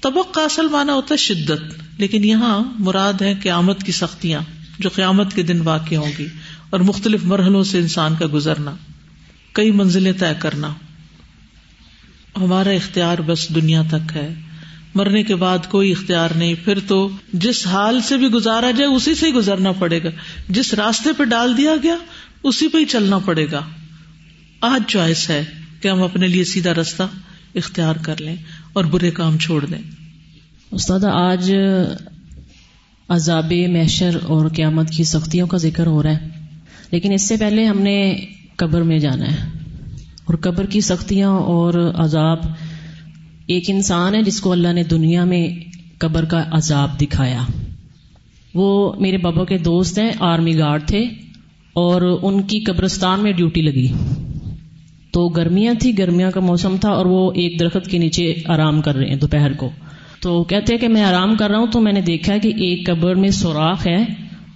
طبق 0.00 0.34
کا 0.34 0.42
اصل 0.42 0.68
مانا 0.68 0.92
ہوتا 0.92 1.12
ہے 1.12 1.16
شدت، 1.16 1.60
لیکن 1.98 2.24
یہاں 2.24 2.64
مراد 2.78 3.22
ہے 3.22 3.34
قیامت 3.42 3.82
کی 3.82 3.92
سختیاں، 3.92 4.40
جو 4.78 4.88
قیامت 4.88 5.34
کے 5.34 5.42
دن 5.42 5.60
واقع 5.60 5.94
ہوں 5.94 6.12
گی 6.18 6.26
اور 6.70 6.80
مختلف 6.80 7.24
مرحلوں 7.24 7.62
سے 7.62 7.78
انسان 7.78 8.14
کا 8.18 8.26
گزرنا، 8.32 8.74
کئی 9.52 9.70
منزلیں 9.70 10.12
طے 10.12 10.32
کرنا۔ 10.38 10.74
ہمارا 12.36 12.70
اختیار 12.70 13.18
بس 13.18 13.54
دنیا 13.54 13.82
تک 13.90 14.16
ہے۔ 14.16 14.34
مرنے 14.94 15.22
کے 15.22 15.34
بعد 15.34 15.58
کوئی 15.70 15.92
اختیار 15.92 16.30
نہیں، 16.30 16.54
پھر 16.54 16.78
تو 16.86 17.10
جس 17.32 17.66
حال 17.66 18.00
سے 18.00 18.16
بھی 18.16 18.26
گزارا 18.26 18.70
جائے، 18.70 18.90
اسی 18.90 19.14
سے 19.14 19.26
ہی 19.26 19.32
گزرنا 19.32 19.72
پڑے 19.72 20.02
گا۔ 20.04 20.08
جس 20.48 20.74
راستے 20.74 21.10
پہ 21.12 21.24
ڈال 21.24 21.56
دیا 21.56 21.72
گیا، 21.82 21.96
اسی 22.42 22.68
پہ 22.68 22.78
ہی 22.78 22.84
چلنا 22.84 23.18
پڑے 23.18 23.46
گا۔ 23.52 23.60
آج 24.60 24.82
چوائس 24.88 25.30
ہے 25.30 25.44
کہ 25.80 25.88
ہم 25.88 26.02
اپنے 26.02 26.26
لیے 26.26 26.44
سیدھا 26.44 26.74
رستہ 26.74 27.02
اختیار 27.54 27.96
کر 27.96 28.20
لیں۔ 28.20 28.36
اور 28.78 28.86
برے 28.86 29.10
کام 29.10 29.38
چھوڑ 29.38 29.64
دیں۔ 29.64 29.78
استاد، 30.70 31.00
آج 31.04 31.54
عذاب 33.08 33.52
محشر 33.68 34.18
اور 34.22 34.48
قیامت 34.48 34.90
کی 34.90 35.04
سختیوں 35.04 35.46
کا 35.46 35.56
ذکر 35.56 35.86
ہو 35.86 36.02
رہا 36.02 36.10
ہے، 36.10 36.28
لیکن 36.90 37.12
اس 37.12 37.28
سے 37.28 37.36
پہلے 37.36 37.64
ہم 37.64 37.78
نے 37.78 38.16
قبر 38.56 38.82
میں 38.82 38.98
جانا 38.98 39.26
ہے۔ 39.26 39.48
اور 40.24 40.34
قبر 40.34 40.66
کی 40.66 40.80
سختیاں 40.80 41.30
اور 41.30 41.92
عذاب 41.94 42.38
ایک 43.46 43.64
انسان 43.68 44.14
ہے 44.14 44.22
جس 44.22 44.40
کو 44.40 44.52
اللہ 44.52 44.72
نے 44.72 44.84
دنیا 44.84 45.24
میں 45.24 45.48
قبر 45.98 46.24
کا 46.24 46.44
عذاب 46.50 47.00
دکھایا۔ 47.00 47.42
وہ 48.54 48.92
میرے 49.00 49.18
بابا 49.18 49.44
کے 49.44 49.58
دوست 49.58 49.98
ہیں، 49.98 50.10
آرمی 50.20 50.58
گارڈ 50.58 50.82
تھے 50.86 51.04
اور 51.72 52.18
ان 52.22 52.42
کی 52.42 52.60
قبرستان 52.60 53.20
میں 53.20 53.32
ڈیوٹی 53.32 53.62
لگی۔ 53.62 53.88
تو 55.10 55.28
گرمیاں 55.28 55.74
تھی 55.74 55.98
گرمیاں 55.98 56.30
کا 56.30 56.40
موسم 56.40 56.76
تھا 56.80 56.90
اور 56.90 57.06
وہ 57.06 57.32
ایک 57.32 57.60
درخت 57.60 57.90
کے 57.90 57.98
نیچے 57.98 58.34
آرام 58.46 58.80
کر 58.80 58.96
رہے 58.96 59.08
ہیں 59.08 59.16
دوپہر 59.16 59.52
کو۔ 59.52 59.70
تو 60.20 60.44
کہتے 60.44 60.72
ہیں 60.74 60.80
کہ 60.80 60.88
میں 60.88 61.02
آرام 61.02 61.34
کر 61.36 61.50
رہا 61.50 61.58
ہوں 61.58 61.66
تو 61.66 61.80
میں 61.80 61.92
نے 61.92 62.00
دیکھا 62.00 62.36
کہ 62.38 62.48
ایک 62.48 62.86
قبر 62.86 63.14
میں 63.14 63.30
سوراخ 63.30 63.86
ہے 63.86 64.02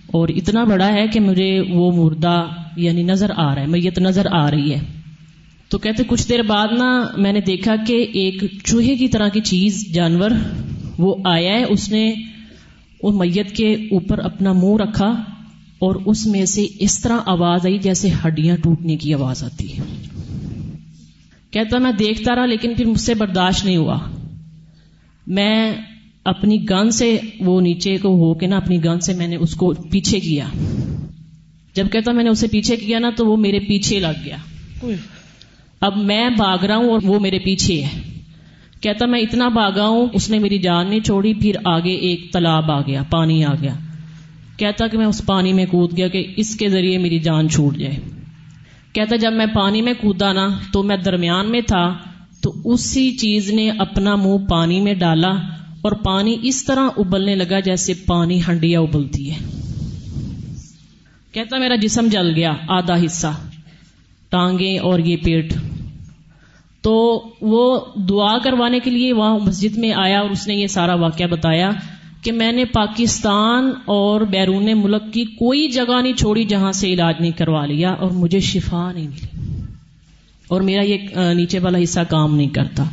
اور 0.07 0.29
اتنا 0.29 0.65
بڑا 0.65 0.93
ہے 0.93 1.07
کہ 1.09 1.21
مجھے 1.21 1.61
وہ 1.71 2.05
مردہ 2.05 2.47
یعنی 2.77 3.03
نظر 3.03 3.31
آ 3.37 3.55
رہا 3.55 3.62
ہے، 3.62 3.67
میت 3.67 3.99
نظر 3.99 4.27
آ 4.31 4.51
رہی 4.51 4.75
ہے۔ 4.75 4.81
تو 5.69 5.79
کہتے 5.79 6.03
کچھ 6.07 6.29
دیر 6.29 6.43
بعد 6.43 6.69
نا 6.79 7.07
میں 7.17 7.33
نے 7.33 7.41
دیکھا 7.41 7.77
کہ 7.87 8.07
ایک 8.12 8.45
چوہے 8.65 8.97
کی 8.97 9.09
طرح 9.09 9.29
کی 9.29 9.41
چیز، 9.41 9.87
جانور، 9.95 10.31
وہ 10.99 11.15
آیا 11.25 11.59
ہے۔ 11.59 11.65
اس 11.65 11.88
نے 11.88 12.12
وہ 13.03 13.12
میت 13.12 13.57
کے 13.57 13.75
اوپر 13.75 14.19
اپنا 14.19 14.53
منہ 14.53 14.77
رکھا 14.77 15.07
اور 15.79 15.95
اس 16.07 16.27
میں 16.27 16.45
سے 16.45 16.67
اس 16.79 17.03
طرح 17.03 17.19
آواز 17.27 17.67
آئی 17.67 17.79
جیسے 17.79 18.09
ہڈیاں 18.27 18.57
ٹوٹنے 18.57 18.97
کی 18.97 19.15
آواز 19.15 19.45
آتی 19.45 19.79
ہے۔ 19.79 19.83
کہتا 21.53 21.79
میں 21.79 21.93
دیکھتا 21.93 22.35
رہا 22.35 22.47
لیکن 22.47 22.75
پھر 22.77 22.85
مجھ 22.85 23.01
سے 23.01 23.15
برداشت 23.15 23.65
نہیں 23.65 23.77
ہوا. 23.77 23.99
میں 25.27 25.73
اپنی 26.25 26.71
گن 26.71 26.91
سے 26.91 27.19
وہ 27.41 27.61
نیچے 27.61 27.97
کو 27.97 28.09
ہو 28.09 28.35
کے 28.35 28.47
نا 28.47 28.57
اپنی 28.57 28.85
گن 28.85 29.01
سے 29.01 29.15
میں 29.15 29.29
نے 29.29 29.37
اس 29.37 29.55
کو 29.55 29.75
پیچھے 29.91 30.21
کیا۔ 30.21 30.47
جب 31.75 31.87
کہتا 31.93 32.12
میں 32.12 32.25
نے 32.25 32.31
اسے 32.31 32.47
پیچھے 32.47 32.77
کیا 32.77 32.99
نا 32.99 33.11
تو 33.17 33.27
وہ 33.27 33.37
میرے 33.37 33.59
پیچھے 33.59 33.99
لگ 33.99 34.25
گیا۔ 34.25 34.37
اب 35.81 35.97
میں 35.97 36.31
بھاگ 36.31 36.65
رہا 36.65 36.77
ہوں 36.77 36.91
اور 36.91 37.01
وہ 37.05 37.21
میرے 37.21 37.38
پیچھے 37.38 37.83
ہے۔ 37.83 38.01
کہتا 38.81 39.07
میں 39.07 39.21
اتنا 39.21 39.49
بھاگا 39.49 39.88
ہوں 39.88 40.07
اس 40.12 40.31
نے 40.31 40.38
میری 40.38 40.59
جان 40.59 40.88
نہیں 40.88 41.01
چھوڑی 41.01 41.35
پھر 41.35 41.53
آگے 41.65 41.95
ایک 41.95 42.33
تالاب 42.33 42.71
آ 42.71 42.81
گیا 42.81 43.03
پانی 43.11 43.45
آ 43.45 43.55
گیا۔ 43.61 43.75
کہتا 44.57 44.87
کہ 44.87 44.99
میں 44.99 45.07
اس 45.07 45.23
پانی 45.27 45.53
میں 45.53 45.67
کود 45.67 45.97
گیا 45.97 46.09
کہ 46.09 46.27
اس 46.37 46.57
کے 46.57 46.69
ذریعے 46.69 46.99
میری 46.99 47.19
جان 47.19 47.49
چھوٹ 47.49 47.77
جائے۔ 47.77 48.21
کہتا 48.92 49.16
جب 49.16 49.33
میں 49.33 49.46
پانی 49.55 49.83
میں 49.83 49.94
کودا 50.00 50.33
نا، 50.33 50.48
تو 50.72 50.83
میں 50.83 50.96
درمیان 50.96 51.50
میں 51.50 51.61
تھا، 51.61 51.98
تو 52.42 52.52
اسی 52.64 53.12
چیز 53.12 53.50
نے 53.50 53.70
اپنا 53.70 54.16
منہ 54.16 54.46
پانی 54.48 54.81
میں 54.81 54.94
ڈالا 54.94 55.31
اور 55.83 55.92
پانی 55.92 56.37
اس 56.42 56.64
طرح 56.64 56.88
ابلنے 56.96 57.35
لگا 57.35 57.61
جیسے 57.61 57.94
پانی 58.07 58.40
ہنڈیا 58.48 58.81
ابلتی 58.81 59.31
ہے۔ 59.31 59.37
کہتا 61.33 61.59
میرا 61.59 61.74
جسم 61.74 62.09
جل 62.12 62.35
گیا، 62.35 62.52
آدھا 62.68 62.94
حصہ، 62.94 63.26
ٹانگیں 64.28 64.78
اور 64.78 64.98
یہ 64.98 65.16
پیٹ۔ 65.16 65.55
تو 66.81 67.24
وہ 67.40 67.81
دعا 67.96 68.38
کروانے 68.38 68.81
کے 68.81 68.90
لیے 68.90 69.12
وہاں 69.12 69.38
مسجد 69.38 69.78
میں 69.78 69.92
آیا 69.92 70.20
اور 70.20 70.31
اس 70.31 70.48
نے 70.48 70.55
یہ 70.55 70.66
سارا 70.66 70.94
واقعہ 70.94 71.26
بتایا۔ 71.26 71.70
کہ 72.22 72.32
میں 72.32 72.52
نے 72.52 72.64
پاکستان 72.64 73.70
اور 73.85 74.20
بیرون 74.20 74.68
ملک 74.74 75.12
کی 75.12 75.24
کوئی 75.24 75.68
جگہ 75.68 76.02
نہیں 76.02 76.12
چھوڑی 76.12 76.44
جہاں 76.44 76.72
سے 76.72 76.87
علاج 76.92 77.14
نہیں 77.20 77.30
کروا 77.30 77.66
لیا 77.66 77.90
اور 77.90 78.11
مجھے 78.11 78.40
شفا 78.40 78.92
نہیں 78.92 79.08
ملی 79.08 79.42
اور 80.48 80.61
میرا 80.61 80.85
یہ 80.85 80.98
نیچے 81.35 81.58
والا 81.58 81.78
حصہ 81.82 82.00
کام 82.08 82.37
نہیں 82.37 82.48
کرتا۔ 82.48 82.85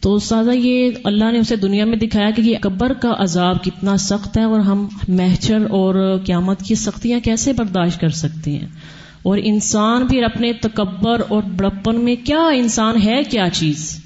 تو 0.00 0.18
سادہ 0.18 0.50
یہ 0.54 0.90
اللہ 1.04 1.32
نے 1.32 1.38
اسے 1.38 1.56
دنیا 1.56 1.84
میں 1.84 1.96
دکھایا 1.96 2.30
کہ 2.30 2.40
یہ 2.40 2.56
قبر 2.60 2.92
کا 2.92 3.14
عذاب 3.18 3.64
کتنا 3.64 3.96
سخت 3.96 4.38
ہے 4.38 4.42
اور 4.42 4.60
ہم 4.60 4.88
محچر 5.08 5.58
اور 5.70 6.18
قیامت 6.24 6.62
کی 6.62 6.74
سختیاں 6.74 7.20
کیسے 7.20 7.52
برداشت 7.52 8.00
کر 8.00 8.08
سکتے 8.08 8.50
ہیں؟ 8.50 8.66
اور 9.22 9.38
انسان 9.44 10.08
پھر 10.08 10.22
اپنے 10.22 10.52
تکبر 10.52 11.22
اور 11.28 11.42
بڑپن 11.56 12.04
میں 12.04 12.16
کیا 12.24 12.46
انسان 12.48 13.02
ہے 13.04 13.22
کیا 13.30 13.50
چیز؟ 13.52 14.04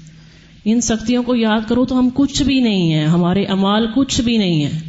ان 0.65 0.81
سختیوں 0.81 1.23
کو 1.23 1.35
یاد 1.35 1.69
کرو 1.69 1.85
تو 1.85 1.99
ہم 1.99 2.09
کچھ 2.13 2.43
بھی 2.43 2.59
نہیں 2.59 2.93
ہیں، 2.93 3.07
ہمارے 3.07 3.43
امال 3.43 3.87
کچھ 3.95 4.21
بھی 4.21 4.37
نہیں 4.37 4.65
ہے 4.65 4.79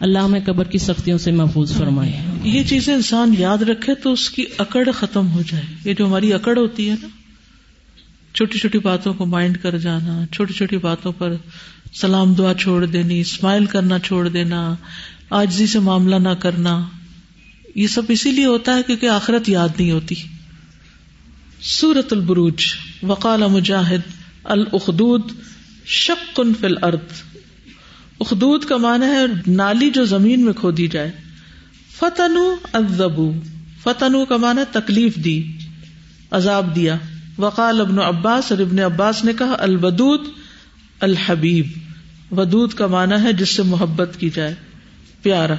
اللہ 0.00 0.18
ہمیں 0.18 0.40
قبر 0.46 0.64
کی 0.64 0.78
سختیوں 0.78 1.18
سے 1.18 1.30
محفوظ 1.30 1.72
فرمائے۔ 1.72 2.12
یہ 2.44 2.62
چیزیں 2.62 2.94
انسان 2.94 3.34
یاد 3.38 3.58
رکھے 3.58 3.94
تو 3.94 4.12
اس 4.12 4.30
کی 4.30 4.44
اکڑ 4.58 4.90
ختم 4.90 5.30
ہو 5.30 5.42
جائے۔ 5.46 5.64
یہ 5.84 5.94
جو 5.94 6.06
ہماری 6.06 6.32
اکڑ 6.32 6.58
ہوتی 6.58 6.90
ہے 6.90 6.94
نا، 7.02 7.08
چھوٹی 8.34 8.58
چھوٹی 8.58 8.78
باتوں 8.78 9.14
کو 9.14 9.26
مائنڈ 9.26 9.58
کر 9.58 9.78
جانا، 9.78 10.24
چھوٹی 10.32 10.52
چھوٹی 10.52 10.76
باتوں 10.76 11.12
پر 11.12 11.34
سلام 11.92 12.34
دعا 12.34 12.54
چھوڑ 12.54 12.86
دینی، 12.86 13.20
اسمائل 13.20 13.66
کرنا 13.66 13.98
چھوڑ 13.98 14.28
دینا، 14.28 14.74
آجزی 15.30 15.66
سے 15.66 15.78
معاملہ 15.78 16.16
نہ 16.16 16.34
کرنا، 16.40 16.86
یہ 17.74 17.86
سب 17.86 18.02
اسی 18.08 18.32
لیے 18.32 18.46
ہوتا 18.46 18.76
ہے 18.76 18.82
کیونکہ 18.86 19.06
آخرت 19.06 19.48
یاد 19.48 19.68
نہیں 19.78 19.90
ہوتی۔ 19.90 20.14
سورت 21.62 22.12
البروج، 22.12 22.62
وقال 23.02 23.42
مجاہد 23.46 24.00
الخدود 24.50 25.32
شکن 25.86 26.54
فل 26.60 26.74
ارد 26.82 27.12
اخدود 28.20 28.64
کا 28.64 28.76
معنی 28.76 29.06
ہے 29.06 29.26
نالی 29.46 29.90
جو 29.90 30.04
زمین 30.04 30.44
میں 30.44 30.52
کھودی 30.52 30.86
جائے۔ 30.86 31.12
فتنو 31.98 32.54
ادبو 32.72 33.32
فتنو 33.82 34.24
کا 34.24 34.36
معنی 34.36 34.60
تکلیف 34.72 35.16
دی، 35.16 35.52
عذاب 36.30 36.74
دیا۔ 36.76 36.96
وقال 37.38 37.80
ابن 37.80 37.98
عباس 37.98 38.52
اور 38.52 38.58
ابن 38.58 38.78
عباس 38.78 39.24
نے 39.24 39.32
کہا 39.38 39.56
البدود 39.58 40.20
الحبیب۔ 41.00 41.66
ودود 42.38 42.72
کا 42.72 42.86
معنی 42.86 43.14
ہے 43.22 43.32
جس 43.32 43.48
سے 43.48 43.62
محبت 43.62 44.16
کی 44.18 44.30
جائے، 44.30 44.54
پیارا، 45.22 45.54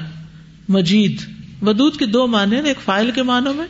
مجید۔ 0.70 1.22
ودود 1.62 1.98
کے 1.98 2.06
دو 2.06 2.28
معنی 2.28 2.56
ایک 2.56 2.82
فائل 2.86 3.12
کے 3.12 3.24
معنوں 3.24 3.54
میں 3.54 3.68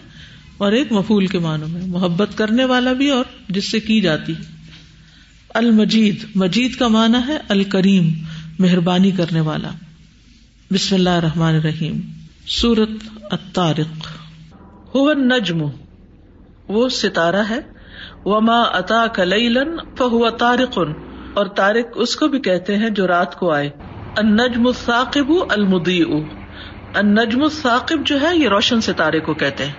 اور 0.57 0.71
ایک 0.71 0.91
مفول 0.91 1.27
کے 1.27 1.39
معنوں 1.39 1.67
میں۔ 1.67 1.81
محبت 1.87 2.29
کرنے 2.35 2.65
والا 2.65 2.93
بھی 2.93 3.09
اور 3.09 3.25
جس 3.49 3.71
سے 3.71 3.79
کی 3.79 4.01
جاتی۔ 4.01 4.33
المجید 5.53 6.23
مجید 6.35 6.75
کا 6.75 6.87
معنی 6.87 7.17
ہے 7.27 7.37
الکریم 7.49 8.09
مہربانی 8.59 9.11
کرنے 9.11 9.39
والا۔ 9.39 9.69
بسم 10.71 10.95
اللہ 10.95 11.09
الرحمن 11.09 11.55
الرحیم۔ 11.55 11.99
سورت 12.47 12.89
الطارق۔ 13.31 14.07
ہو 14.95 15.13
نجم 15.13 15.61
وہ 16.67 16.89
ستارہ 16.89 17.43
ہے۔ 17.49 17.59
وما 18.25 18.61
اتا 18.61 19.07
کلیلن 19.07 19.77
فہو 19.97 20.29
تارق 20.29 20.79
اور 21.33 21.45
تارق 21.45 21.85
اس 21.95 22.15
کو 22.15 22.27
بھی 22.27 22.39
کہتے 22.39 22.77
ہیں 22.77 22.89
جو 22.89 23.07
رات 23.07 23.35
کو 23.39 23.51
آئے۔ 23.51 23.69
النجم 24.17 24.67
الثاقب 24.67 25.31
المدیع 25.49 26.07
النجم 26.93 27.43
الثاقب 27.43 27.97
جو 28.05 28.21
ہے 28.21 28.37
یہ 28.37 28.47
روشن 28.47 28.81
ستارے 28.81 29.19
کو 29.19 29.33
کہتے 29.33 29.65
ہیں۔ 29.65 29.73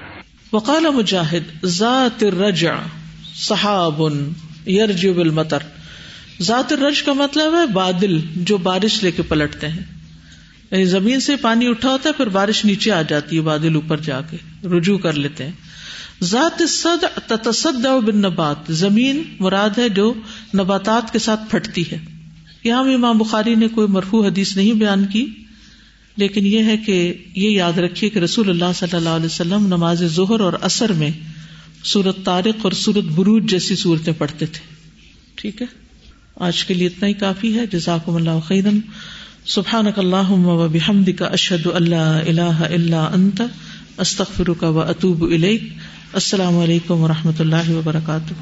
وقال 0.53 0.87
مجاہد 0.95 1.65
ذات 1.65 2.23
الرجع 2.23 2.75
صحاب۔ 3.35 4.03
یرجب 4.67 5.21
المطر 5.21 5.59
ذات 6.43 6.73
الرج 6.73 7.03
کا 7.03 7.13
مطلب 7.13 7.55
ہے 7.55 7.67
بادل 7.67 8.21
جو 8.37 8.57
بارش 8.57 9.03
لے 9.03 9.11
کے 9.11 9.23
پلٹتے 9.23 9.69
ہیں۔ 9.69 9.83
یعنی 10.71 10.85
زمین 10.85 11.21
سے 11.21 11.37
پانی 11.37 11.69
اٹھا 11.69 11.91
ہوتا 11.91 12.09
ہے، 12.09 12.15
پھر 12.15 12.27
بارش 12.27 12.65
نیچے 12.65 12.93
آ 12.93 13.03
جاتی 13.03 13.37
ہے 13.37 13.41
بادل 13.41 13.75
اوپر 13.75 14.01
جا 14.01 14.21
کے، 14.21 14.37
رجوع 14.69 14.99
کر 14.99 15.13
لیتے 15.13 15.45
ہیں۔ 15.45 15.53
ذات 16.23 16.63
صد 16.69 17.05
تتصد 17.27 17.87
بن 18.05 18.17
نبات 18.17 18.57
زمین 18.69 19.23
مراد 19.41 19.79
ہے 19.79 19.89
جو 19.89 20.15
نباتات 20.55 21.13
کے 21.13 21.19
ساتھ 21.19 21.51
پھٹتی 21.51 21.85
ہے۔ 21.93 21.99
یہاں 22.65 22.85
بھی 22.85 22.95
امام 22.95 23.19
بخاری 23.19 23.55
نے 23.55 23.69
کوئی 23.69 23.89
مرفوع 23.89 24.27
حدیث 24.27 24.57
نہیں 24.57 24.73
بیان 24.73 25.07
کی، 25.07 25.27
لیکن 26.17 26.47
یہ 26.47 26.63
ہے 26.63 26.77
کہ 26.77 27.15
یہ 27.35 27.51
یاد 27.51 27.79
رکھیے 27.79 28.11
کہ 28.11 28.19
رسول 28.19 28.51
اللہ 28.51 28.73
صلی 28.75 28.97
اللہ 28.97 29.09
علیہ 29.09 29.27
وسلم 29.27 29.67
نماز 29.67 30.05
ظہر 30.05 30.41
اور 30.41 30.53
اثر 30.61 30.93
میں 30.93 31.11
سورت 31.85 32.17
تارق 32.25 32.61
اور 32.63 32.73
سورت 32.73 33.07
بروج 33.15 33.51
جیسی 33.51 33.77
صورتیں 33.77 34.13
پڑھتے 34.19 34.47
تھے۔ 34.47 34.75
ٹھیک 35.35 35.63
ہے؟ 35.63 35.67
آج 36.37 36.65
کے 36.65 36.75
لیے 36.75 36.87
اتنا 36.87 37.09
ہی 37.09 37.13
کافی 37.13 37.59
ہے۔ 37.59 37.67
جزاکم 37.67 38.15
اللہ 38.15 38.31
خیرن۔ 38.49 38.81
سبحان 39.47 39.87
اللہ 39.97 40.31
و 40.31 40.69
بحمد 40.69 41.09
کا 41.19 41.27
اشد 41.27 41.69
اللہ 41.75 41.97
اللہ 41.97 42.43
اللہ 42.43 42.97
انت 42.97 43.43
استخر 43.99 44.53
کا 44.53 44.69
و 44.69 44.81
اطوب 44.81 45.35
السلام 46.13 46.59
علیکم 46.59 47.01
و 47.01 47.09
رحمۃ 47.09 47.33
اللہ 47.39 47.71
وبرکاتہ۔ 47.71 48.35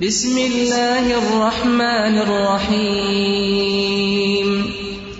بسم 0.00 0.28
اللہ 0.28 1.14
الرحمن 1.14 2.18
الرحیم۔ 2.18 4.62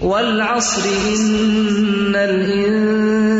والعصر 0.02 0.86
ان 0.86 2.12
الانسان 2.14 2.75